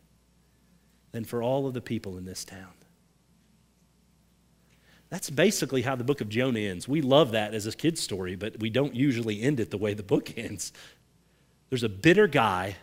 than 1.11 1.23
for 1.25 1.43
all 1.43 1.67
of 1.67 1.75
the 1.75 1.81
people 1.81 2.17
in 2.17 2.25
this 2.25 2.43
town. 2.43 2.71
That's 5.09 5.29
basically 5.29 5.83
how 5.83 5.95
the 5.95 6.03
book 6.03 6.21
of 6.21 6.29
Jonah 6.29 6.59
ends. 6.59 6.87
We 6.87 7.01
love 7.01 7.31
that 7.31 7.53
as 7.53 7.67
a 7.67 7.71
kid's 7.71 8.01
story, 8.01 8.35
but 8.35 8.59
we 8.59 8.71
don't 8.71 8.95
usually 8.95 9.41
end 9.43 9.59
it 9.59 9.69
the 9.69 9.77
way 9.77 9.93
the 9.93 10.01
book 10.01 10.33
ends. 10.37 10.73
There's 11.69 11.83
a 11.83 11.89
bitter 11.89 12.25
guy 12.25 12.77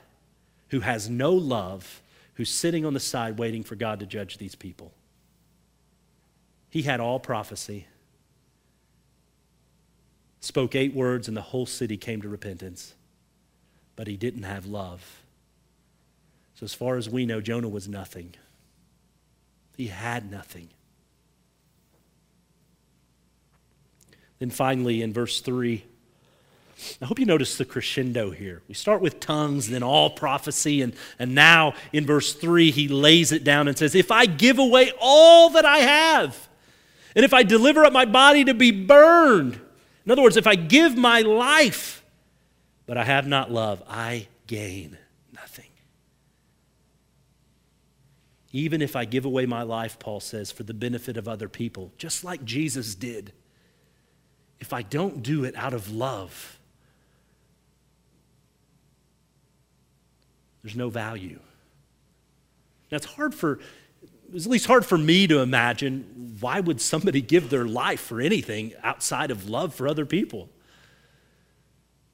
who 0.68 0.80
has 0.80 1.10
no 1.10 1.32
love, 1.32 2.02
who's 2.34 2.50
sitting 2.50 2.86
on 2.86 2.94
the 2.94 3.00
side 3.00 3.36
waiting 3.36 3.64
for 3.64 3.74
God 3.74 3.98
to 3.98 4.06
judge 4.06 4.38
these 4.38 4.54
people. 4.54 4.92
He 6.70 6.82
had 6.82 7.00
all 7.00 7.18
prophecy, 7.18 7.86
spoke 10.42 10.74
eight 10.74 10.92
words, 10.92 11.28
and 11.28 11.36
the 11.36 11.42
whole 11.42 11.64
city 11.64 11.96
came 11.96 12.20
to 12.20 12.28
repentance. 12.28 12.94
But 13.96 14.08
he 14.08 14.16
didn't 14.16 14.42
have 14.42 14.66
love. 14.66 15.22
So, 16.56 16.64
as 16.64 16.74
far 16.74 16.96
as 16.96 17.08
we 17.08 17.24
know, 17.24 17.40
Jonah 17.40 17.68
was 17.68 17.88
nothing. 17.88 18.34
He 19.76 19.86
had 19.86 20.30
nothing. 20.30 20.68
Then 24.38 24.50
finally, 24.50 25.02
in 25.02 25.12
verse 25.12 25.40
3, 25.40 25.84
I 27.00 27.04
hope 27.04 27.20
you 27.20 27.26
notice 27.26 27.56
the 27.56 27.64
crescendo 27.64 28.30
here. 28.30 28.62
We 28.66 28.74
start 28.74 29.00
with 29.00 29.20
tongues, 29.20 29.68
then 29.68 29.84
all 29.84 30.10
prophecy, 30.10 30.82
and, 30.82 30.94
and 31.18 31.34
now 31.34 31.74
in 31.92 32.04
verse 32.06 32.32
3, 32.34 32.72
he 32.72 32.88
lays 32.88 33.30
it 33.30 33.44
down 33.44 33.68
and 33.68 33.78
says, 33.78 33.94
If 33.94 34.10
I 34.10 34.26
give 34.26 34.58
away 34.58 34.92
all 35.00 35.50
that 35.50 35.64
I 35.64 35.78
have, 35.78 36.48
and 37.14 37.24
if 37.24 37.32
I 37.32 37.44
deliver 37.44 37.84
up 37.84 37.92
my 37.92 38.04
body 38.04 38.44
to 38.44 38.54
be 38.54 38.72
burned, 38.72 39.60
in 40.04 40.10
other 40.12 40.22
words, 40.22 40.36
if 40.36 40.46
I 40.46 40.54
give 40.54 40.96
my 40.96 41.20
life, 41.20 42.04
but 42.86 42.96
I 42.96 43.04
have 43.04 43.26
not 43.26 43.50
love, 43.50 43.82
I 43.88 44.26
gain 44.46 44.98
nothing. 45.32 45.70
Even 48.52 48.82
if 48.82 48.96
I 48.96 49.04
give 49.04 49.24
away 49.24 49.46
my 49.46 49.62
life, 49.62 49.98
Paul 49.98 50.20
says, 50.20 50.52
for 50.52 50.62
the 50.62 50.74
benefit 50.74 51.16
of 51.16 51.26
other 51.26 51.48
people, 51.48 51.92
just 51.96 52.24
like 52.24 52.44
Jesus 52.44 52.94
did, 52.94 53.32
if 54.60 54.72
I 54.72 54.82
don't 54.82 55.22
do 55.22 55.44
it 55.44 55.56
out 55.56 55.72
of 55.72 55.90
love, 55.90 56.58
there's 60.62 60.76
no 60.76 60.90
value. 60.90 61.40
That's 62.90 63.06
hard 63.06 63.34
for, 63.34 63.58
it's 64.34 64.46
at 64.46 64.50
least 64.50 64.66
hard 64.66 64.86
for 64.86 64.96
me 64.96 65.26
to 65.26 65.40
imagine 65.40 66.36
why 66.40 66.60
would 66.60 66.80
somebody 66.80 67.20
give 67.20 67.50
their 67.50 67.66
life 67.66 68.00
for 68.00 68.20
anything 68.20 68.72
outside 68.82 69.30
of 69.30 69.48
love 69.48 69.74
for 69.74 69.86
other 69.86 70.06
people? 70.06 70.48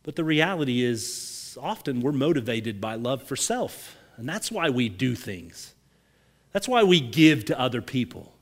But 0.02 0.16
the 0.16 0.24
reality 0.24 0.82
is, 0.82 1.56
often 1.60 2.00
we're 2.00 2.12
motivated 2.12 2.80
by 2.80 2.96
love 2.96 3.22
for 3.22 3.36
self, 3.36 3.96
and 4.16 4.28
that's 4.28 4.50
why 4.50 4.70
we 4.70 4.88
do 4.88 5.14
things. 5.14 5.74
That's 6.52 6.68
why 6.68 6.82
we 6.82 7.00
give 7.00 7.44
to 7.46 7.58
other 7.58 7.82
people. 7.82 8.32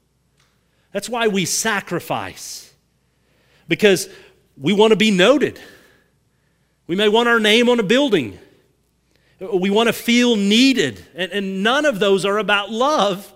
That's 0.93 1.09
why 1.09 1.29
we 1.29 1.45
sacrifice, 1.45 2.73
because 3.69 4.09
we 4.57 4.73
want 4.73 4.93
to 4.93 4.97
be 4.97 5.11
noted. 5.11 5.61
We 6.87 6.97
may 6.97 7.09
want 7.09 7.29
our 7.29 7.41
name 7.41 7.69
on 7.69 7.81
a 7.81 7.83
building. 7.83 8.39
We 9.41 9.69
want 9.71 9.89
to 9.89 9.93
feel 9.93 10.37
needed. 10.37 11.05
And, 11.15 11.33
and 11.33 11.63
none 11.63 11.85
of 11.85 11.99
those 11.99 12.25
are 12.25 12.39
about 12.39 12.71
love 12.71 13.35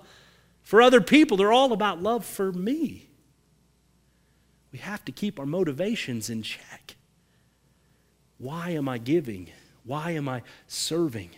for 0.71 0.81
other 0.81 1.01
people, 1.01 1.37
they're 1.37 1.53
all 1.53 1.73
about 1.73 2.01
love 2.01 2.25
for 2.25 2.53
me. 2.53 3.09
We 4.71 4.79
have 4.79 5.05
to 5.07 5.11
keep 5.11 5.41
our 5.41 5.45
motivations 5.45 6.31
in 6.31 6.43
check. 6.43 6.95
Why 8.39 8.71
am 8.71 8.89
I 8.89 8.99
giving? 8.99 9.51
Why 9.83 10.13
am 10.13 10.29
I 10.29 10.43
serving? 10.69 11.31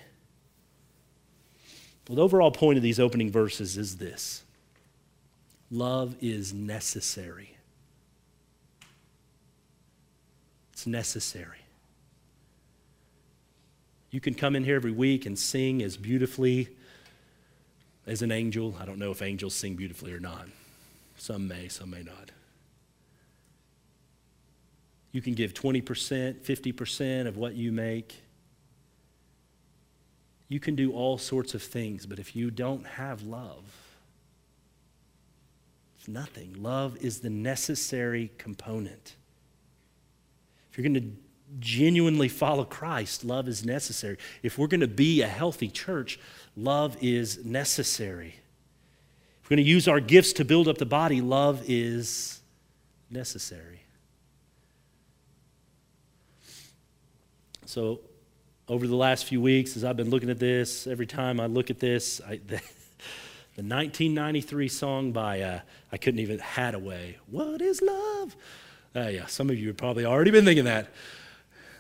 Well, 2.07 2.17
the 2.17 2.23
overall 2.23 2.51
point 2.51 2.77
of 2.77 2.83
these 2.83 3.01
opening 3.01 3.31
verses 3.33 3.79
is 3.79 3.97
this 3.97 4.43
love 5.71 6.15
is 6.21 6.53
necessary. 6.53 7.57
It's 10.75 10.87
necessary. 10.87 11.61
You 14.11 14.21
can 14.21 14.35
come 14.35 14.55
in 14.55 14.65
here 14.65 14.77
every 14.77 14.93
week 14.93 15.25
and 15.25 15.39
sing 15.39 15.83
as 15.83 15.97
beautifully 15.97 16.69
as 18.07 18.23
an 18.23 18.33
angel. 18.33 18.77
I 18.81 18.85
don't 18.85 18.99
know 18.99 19.11
if 19.11 19.23
angels 19.23 19.55
sing 19.55 19.75
beautifully 19.75 20.13
or 20.13 20.21
not. 20.21 20.47
Some 21.17 21.47
may, 21.49 21.69
some 21.69 21.91
may 21.91 22.03
not. 22.03 22.31
You 25.13 25.21
can 25.21 25.35
give 25.35 25.53
20%, 25.53 26.41
50% 26.41 27.27
of 27.27 27.37
what 27.37 27.55
you 27.55 27.71
make. 27.71 28.23
You 30.49 30.59
can 30.59 30.75
do 30.75 30.93
all 30.93 31.19
sorts 31.19 31.55
of 31.55 31.63
things, 31.63 32.07
but 32.07 32.19
if 32.19 32.35
you 32.35 32.51
don't 32.51 32.87
have 32.87 33.23
love, 33.23 33.63
it's 35.97 36.09
nothing. 36.09 36.57
Love 36.59 36.97
is 36.97 37.21
the 37.21 37.31
necessary 37.31 38.31
component. 38.39 39.15
If 40.71 40.79
you're 40.79 40.89
going 40.89 41.01
to 41.01 41.13
genuinely 41.61 42.29
follow 42.29 42.65
Christ, 42.65 43.25
love 43.25 43.47
is 43.47 43.65
necessary. 43.65 44.17
If 44.43 44.59
we're 44.59 44.67
going 44.67 44.81
to 44.81 44.89
be 44.89 45.23
a 45.23 45.29
healthy 45.29 45.69
church, 45.69 46.19
love 46.57 46.97
is 47.01 47.45
necessary. 47.45 48.37
If 49.43 49.51
we're 49.51 49.57
going 49.57 49.65
to 49.65 49.71
use 49.71 49.89
our 49.89 50.01
gifts 50.01 50.33
to 50.35 50.45
build 50.45 50.69
up 50.69 50.79
the 50.79 50.87
body, 50.87 51.21
love 51.21 51.63
is 51.67 52.41
necessary. 53.11 53.83
So, 57.67 58.01
over 58.69 58.87
the 58.87 58.97
last 58.97 59.25
few 59.25 59.41
weeks, 59.41 59.77
as 59.77 59.85
I've 59.85 59.97
been 59.97 60.11
looking 60.11 60.31
at 60.31 60.39
this, 60.39 60.87
every 60.87 61.07
time 61.07 61.41
I 61.41 61.47
look 61.47 61.71
at 61.71 61.79
this, 61.79 62.21
I, 62.27 62.37
the, 62.47 62.61
the 63.57 63.63
1993 63.63 64.69
song 64.69 65.13
by, 65.13 65.41
uh, 65.41 65.61
I 65.91 65.97
couldn't 65.97 66.21
even, 66.21 66.39
Haddaway, 66.39 67.17
What 67.31 67.61
is 67.61 67.83
Love? 67.83 68.37
Uh, 68.95 69.09
yeah, 69.09 69.27
some 69.27 69.49
of 69.49 69.59
you 69.59 69.69
have 69.69 69.77
probably 69.77 70.05
already 70.05 70.31
been 70.31 70.45
thinking 70.45 70.67
that. 70.67 70.89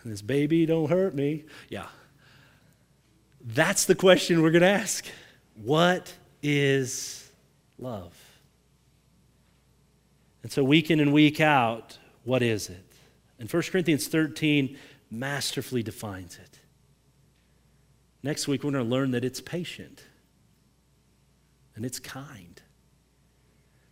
This 0.04 0.22
baby 0.22 0.66
don't 0.66 0.88
hurt 0.88 1.14
me. 1.14 1.44
Yeah. 1.68 1.86
That's 3.44 3.84
the 3.84 3.94
question 3.94 4.42
we're 4.42 4.50
going 4.50 4.62
to 4.62 4.68
ask. 4.68 5.06
What 5.62 6.12
is 6.42 7.30
love? 7.78 8.16
And 10.42 10.50
so, 10.50 10.64
week 10.64 10.90
in 10.90 11.00
and 11.00 11.12
week 11.12 11.40
out, 11.40 11.98
what 12.24 12.42
is 12.42 12.68
it? 12.68 12.84
And 13.38 13.50
1 13.50 13.62
Corinthians 13.64 14.08
13 14.08 14.76
masterfully 15.10 15.82
defines 15.82 16.36
it. 16.36 16.58
Next 18.22 18.46
week, 18.46 18.62
we're 18.62 18.70
going 18.70 18.84
to 18.84 18.90
learn 18.90 19.10
that 19.12 19.24
it's 19.24 19.40
patient 19.40 20.04
and 21.74 21.84
it's 21.84 21.98
kind. 21.98 22.60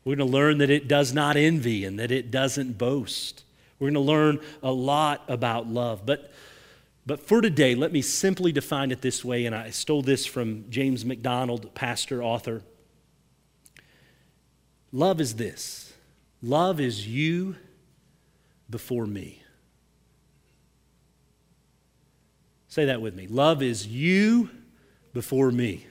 We're 0.05 0.17
going 0.17 0.29
to 0.29 0.33
learn 0.33 0.59
that 0.59 0.71
it 0.71 0.89
does 0.89 1.13
not 1.13 1.37
envy 1.37 1.85
and 1.85 1.99
that 1.99 2.11
it 2.11 2.31
doesn't 2.31 2.79
boast. 2.79 3.45
We're 3.79 3.87
going 3.87 3.95
to 3.95 4.01
learn 4.01 4.41
a 4.63 4.73
lot 4.73 5.25
about 5.29 5.67
love. 5.67 6.07
But, 6.07 6.30
but 7.11 7.27
for 7.27 7.41
today, 7.41 7.75
let 7.75 7.91
me 7.91 8.03
simply 8.03 8.53
define 8.53 8.93
it 8.93 9.01
this 9.01 9.25
way, 9.25 9.45
and 9.45 9.53
I 9.53 9.71
stole 9.71 10.01
this 10.01 10.27
from 10.27 10.67
James 10.71 11.05
MacDonald, 11.05 11.75
pastor, 11.75 12.23
author. 12.23 12.63
Love 14.93 15.21
is 15.21 15.35
this 15.35 15.93
love 16.41 16.79
is 16.79 17.09
you 17.09 17.57
before 18.71 19.09
me. 19.09 19.43
Say 22.69 22.85
that 22.85 23.03
with 23.03 23.17
me. 23.17 23.27
Love 23.27 23.61
is 23.61 23.89
you 23.89 24.49
before 25.13 25.51
me. 25.51 25.89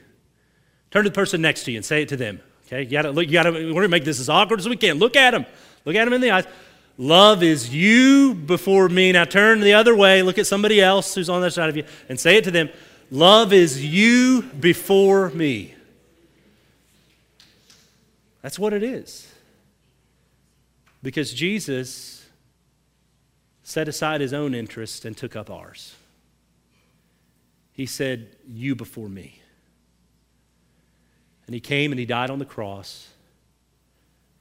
Turn 0.90 1.04
to 1.04 1.10
the 1.10 1.14
person 1.14 1.42
next 1.42 1.64
to 1.64 1.70
you 1.70 1.76
and 1.76 1.84
say 1.84 2.00
it 2.00 2.08
to 2.08 2.16
them. 2.16 2.40
Okay, 2.66 2.84
you 2.84 2.90
gotta 2.90 3.10
look, 3.10 3.26
you 3.26 3.34
gotta, 3.34 3.52
we're 3.52 3.74
gonna 3.74 3.88
make 3.88 4.04
this 4.04 4.20
as 4.20 4.30
awkward 4.30 4.60
as 4.60 4.70
we 4.70 4.76
can. 4.78 4.96
Look 4.98 5.16
at 5.16 5.32
them. 5.32 5.44
Look 5.84 5.96
at 5.96 6.06
them 6.06 6.14
in 6.14 6.22
the 6.22 6.30
eyes. 6.30 6.46
Love 7.00 7.42
is 7.42 7.74
you 7.74 8.34
before 8.34 8.86
me. 8.90 9.10
Now 9.10 9.24
turn 9.24 9.60
the 9.60 9.72
other 9.72 9.96
way. 9.96 10.20
Look 10.20 10.36
at 10.36 10.46
somebody 10.46 10.82
else 10.82 11.14
who's 11.14 11.30
on 11.30 11.40
the 11.40 11.46
other 11.46 11.50
side 11.50 11.70
of 11.70 11.76
you 11.78 11.84
and 12.10 12.20
say 12.20 12.36
it 12.36 12.44
to 12.44 12.50
them. 12.50 12.68
Love 13.10 13.54
is 13.54 13.82
you 13.82 14.42
before 14.42 15.30
me. 15.30 15.74
That's 18.42 18.58
what 18.58 18.74
it 18.74 18.82
is. 18.82 19.32
Because 21.02 21.32
Jesus 21.32 22.28
set 23.62 23.88
aside 23.88 24.20
his 24.20 24.34
own 24.34 24.54
interest 24.54 25.06
and 25.06 25.16
took 25.16 25.34
up 25.34 25.48
ours. 25.48 25.94
He 27.72 27.86
said, 27.86 28.36
You 28.46 28.74
before 28.74 29.08
me. 29.08 29.40
And 31.46 31.54
he 31.54 31.60
came 31.60 31.92
and 31.92 31.98
he 31.98 32.04
died 32.04 32.28
on 32.28 32.38
the 32.38 32.44
cross 32.44 33.08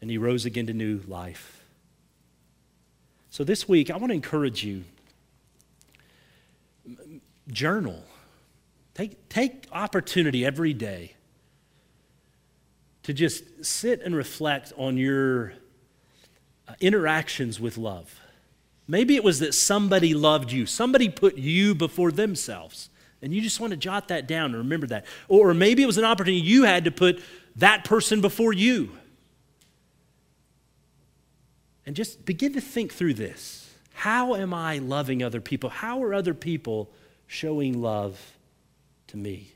and 0.01 0.11
he 0.11 0.17
rose 0.17 0.43
again 0.43 0.67
to 0.67 0.73
new 0.73 0.99
life. 1.07 1.58
So 3.29 3.43
this 3.43 3.67
week, 3.67 3.91
I 3.91 3.97
want 3.97 4.09
to 4.09 4.15
encourage 4.15 4.63
you 4.63 4.83
journal. 7.51 8.03
Take, 8.93 9.29
take 9.29 9.65
opportunity 9.71 10.45
every 10.45 10.73
day 10.73 11.13
to 13.03 13.13
just 13.13 13.65
sit 13.65 14.01
and 14.01 14.15
reflect 14.15 14.73
on 14.77 14.97
your 14.97 15.53
uh, 16.67 16.73
interactions 16.79 17.59
with 17.59 17.77
love. 17.77 18.19
Maybe 18.87 19.15
it 19.15 19.23
was 19.23 19.39
that 19.39 19.53
somebody 19.53 20.13
loved 20.13 20.51
you, 20.51 20.65
somebody 20.65 21.09
put 21.09 21.37
you 21.37 21.75
before 21.75 22.11
themselves, 22.11 22.89
and 23.21 23.33
you 23.33 23.41
just 23.41 23.59
want 23.59 23.71
to 23.71 23.77
jot 23.77 24.07
that 24.07 24.27
down 24.27 24.45
and 24.45 24.57
remember 24.57 24.87
that. 24.87 25.05
Or 25.27 25.53
maybe 25.53 25.83
it 25.83 25.85
was 25.85 25.97
an 25.97 26.05
opportunity 26.05 26.41
you 26.41 26.63
had 26.63 26.85
to 26.85 26.91
put 26.91 27.21
that 27.55 27.83
person 27.83 28.21
before 28.21 28.53
you. 28.53 28.91
And 31.89 31.95
just 31.95 32.23
begin 32.23 32.53
to 32.53 32.61
think 32.61 32.93
through 32.93 33.15
this. 33.15 33.73
How 33.93 34.35
am 34.35 34.53
I 34.53 34.77
loving 34.77 35.23
other 35.23 35.41
people? 35.41 35.71
How 35.71 36.03
are 36.03 36.13
other 36.13 36.35
people 36.35 36.91
showing 37.25 37.81
love 37.81 38.33
to 39.07 39.17
me? 39.17 39.53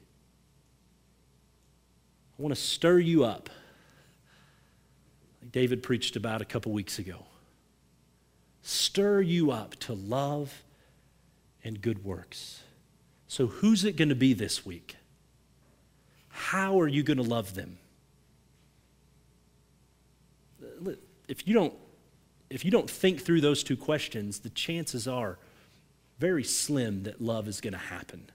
I 2.40 2.42
want 2.42 2.56
to 2.56 2.60
stir 2.60 2.98
you 2.98 3.24
up, 3.24 3.52
like 5.44 5.52
David 5.52 5.84
preached 5.84 6.16
about 6.16 6.42
a 6.42 6.46
couple 6.46 6.72
weeks 6.72 6.98
ago. 6.98 7.20
Stir 8.64 9.22
you 9.22 9.52
up 9.52 9.76
to 9.82 9.94
love 9.94 10.64
and 11.64 11.80
good 11.84 12.04
works. 12.04 12.64
So, 13.28 13.46
who's 13.46 13.86
it 13.86 13.96
going 13.96 14.10
to 14.10 14.16
be 14.16 14.34
this 14.34 14.66
week? 14.66 14.96
How 16.30 16.82
are 16.82 16.88
you 16.88 17.04
going 17.04 17.18
to 17.18 17.24
love 17.24 17.54
them? 17.54 17.78
If 21.28 21.48
you 21.48 21.54
don't 21.54 21.76
if 22.54 22.64
you 22.64 22.70
don't 22.70 22.90
think 22.90 23.22
through 23.22 23.42
those 23.42 23.64
two 23.64 23.76
questions, 23.76 24.40
the 24.40 24.50
chances 24.50 25.08
are 25.08 25.40
very 26.20 26.44
slim 26.44 27.04
that 27.04 27.20
love 27.20 27.48
is 27.48 27.60
going 27.60 27.74
to 27.74 27.80
happen. 27.80 28.30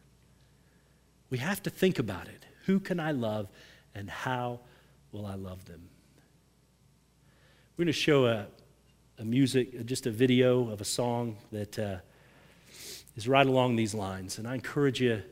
We 1.31 1.38
have 1.38 1.62
to 1.62 1.70
think 1.70 2.00
about 2.00 2.26
it. 2.26 2.44
Who 2.66 2.81
can 2.81 2.98
I 2.98 3.12
love 3.12 3.48
and 3.94 4.11
how 4.11 4.61
will 5.12 5.24
I 5.24 5.37
love 5.37 5.66
them? 5.66 5.88
We're 7.76 7.85
going 7.85 7.92
to 7.94 7.98
show 7.98 8.26
a, 8.26 8.46
a 9.20 9.24
music, 9.24 9.87
just 9.87 10.07
a 10.07 10.11
video 10.11 10.68
of 10.68 10.81
a 10.81 10.85
song 10.85 11.37
that 11.52 11.78
uh, 11.78 11.98
is 13.16 13.28
right 13.28 13.46
along 13.46 13.76
these 13.76 13.94
lines. 13.94 14.37
And 14.37 14.48
I 14.48 14.54
encourage 14.54 15.00
you, 15.00 15.22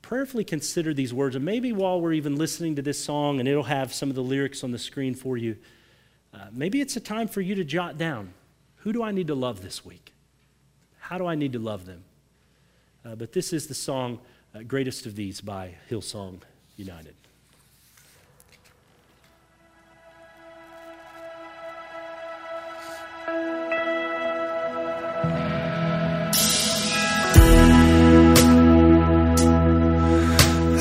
prayerfully 0.00 0.44
consider 0.44 0.94
these 0.94 1.12
words. 1.12 1.36
And 1.36 1.44
maybe 1.44 1.72
while 1.72 2.00
we're 2.00 2.14
even 2.14 2.36
listening 2.36 2.76
to 2.76 2.82
this 2.82 3.04
song, 3.04 3.38
and 3.38 3.46
it'll 3.46 3.64
have 3.64 3.92
some 3.92 4.08
of 4.08 4.14
the 4.14 4.22
lyrics 4.22 4.64
on 4.64 4.70
the 4.70 4.78
screen 4.78 5.14
for 5.14 5.36
you, 5.36 5.58
uh, 6.32 6.46
maybe 6.52 6.80
it's 6.80 6.96
a 6.96 7.00
time 7.00 7.28
for 7.28 7.40
you 7.40 7.54
to 7.56 7.64
jot 7.64 7.98
down 7.98 8.32
who 8.82 8.92
do 8.92 9.02
I 9.02 9.10
need 9.10 9.26
to 9.26 9.34
love 9.34 9.62
this 9.62 9.84
week? 9.84 10.12
How 10.98 11.18
do 11.18 11.26
I 11.26 11.34
need 11.34 11.52
to 11.52 11.58
love 11.58 11.84
them? 11.84 12.04
Uh, 13.04 13.14
but 13.14 13.32
this 13.32 13.52
is 13.52 13.66
the 13.66 13.74
song 13.74 14.20
uh, 14.54 14.62
Greatest 14.62 15.06
of 15.06 15.16
These 15.16 15.40
by 15.40 15.74
Hillsong 15.90 16.40
United. 16.76 17.14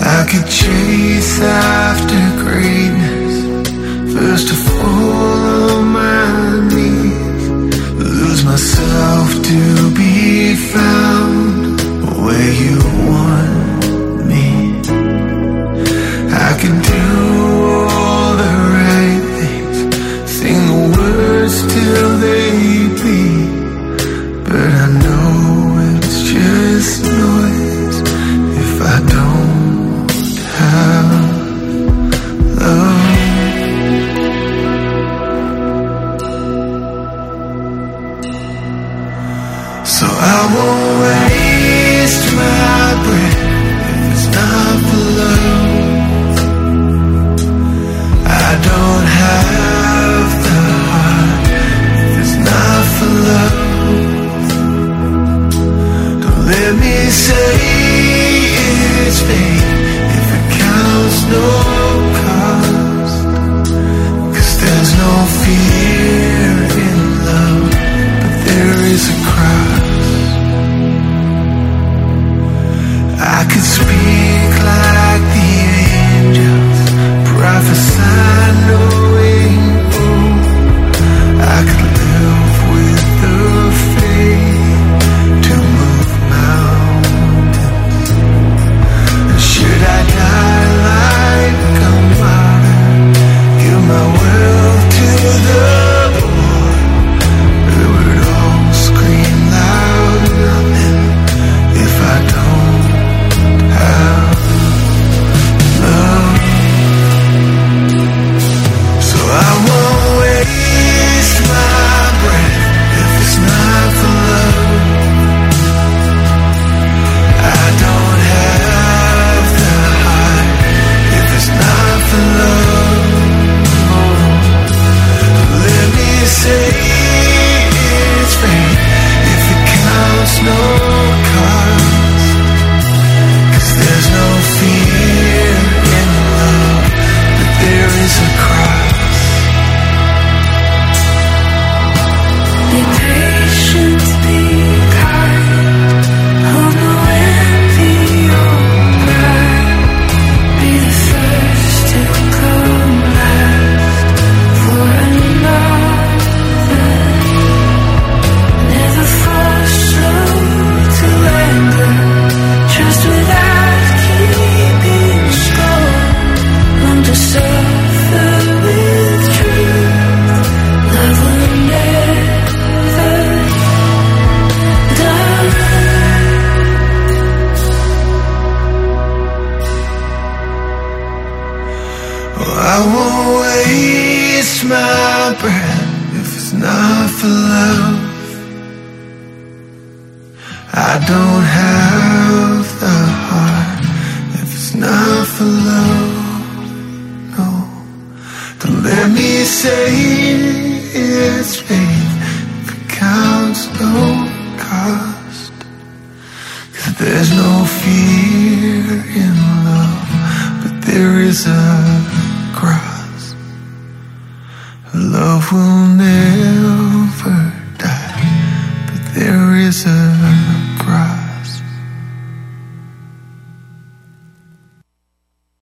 I 0.02 0.28
could 0.30 0.50
chase 0.50 1.42
after 1.42 2.44
greatness, 2.44 4.14
first 4.14 4.52
of 4.52 4.86
all. 4.86 5.39
myself 8.50 9.44
to 9.44 9.94
be 9.94 10.56
found 10.56 11.80
where 12.26 12.52
you 12.52 12.80
want. 13.08 13.19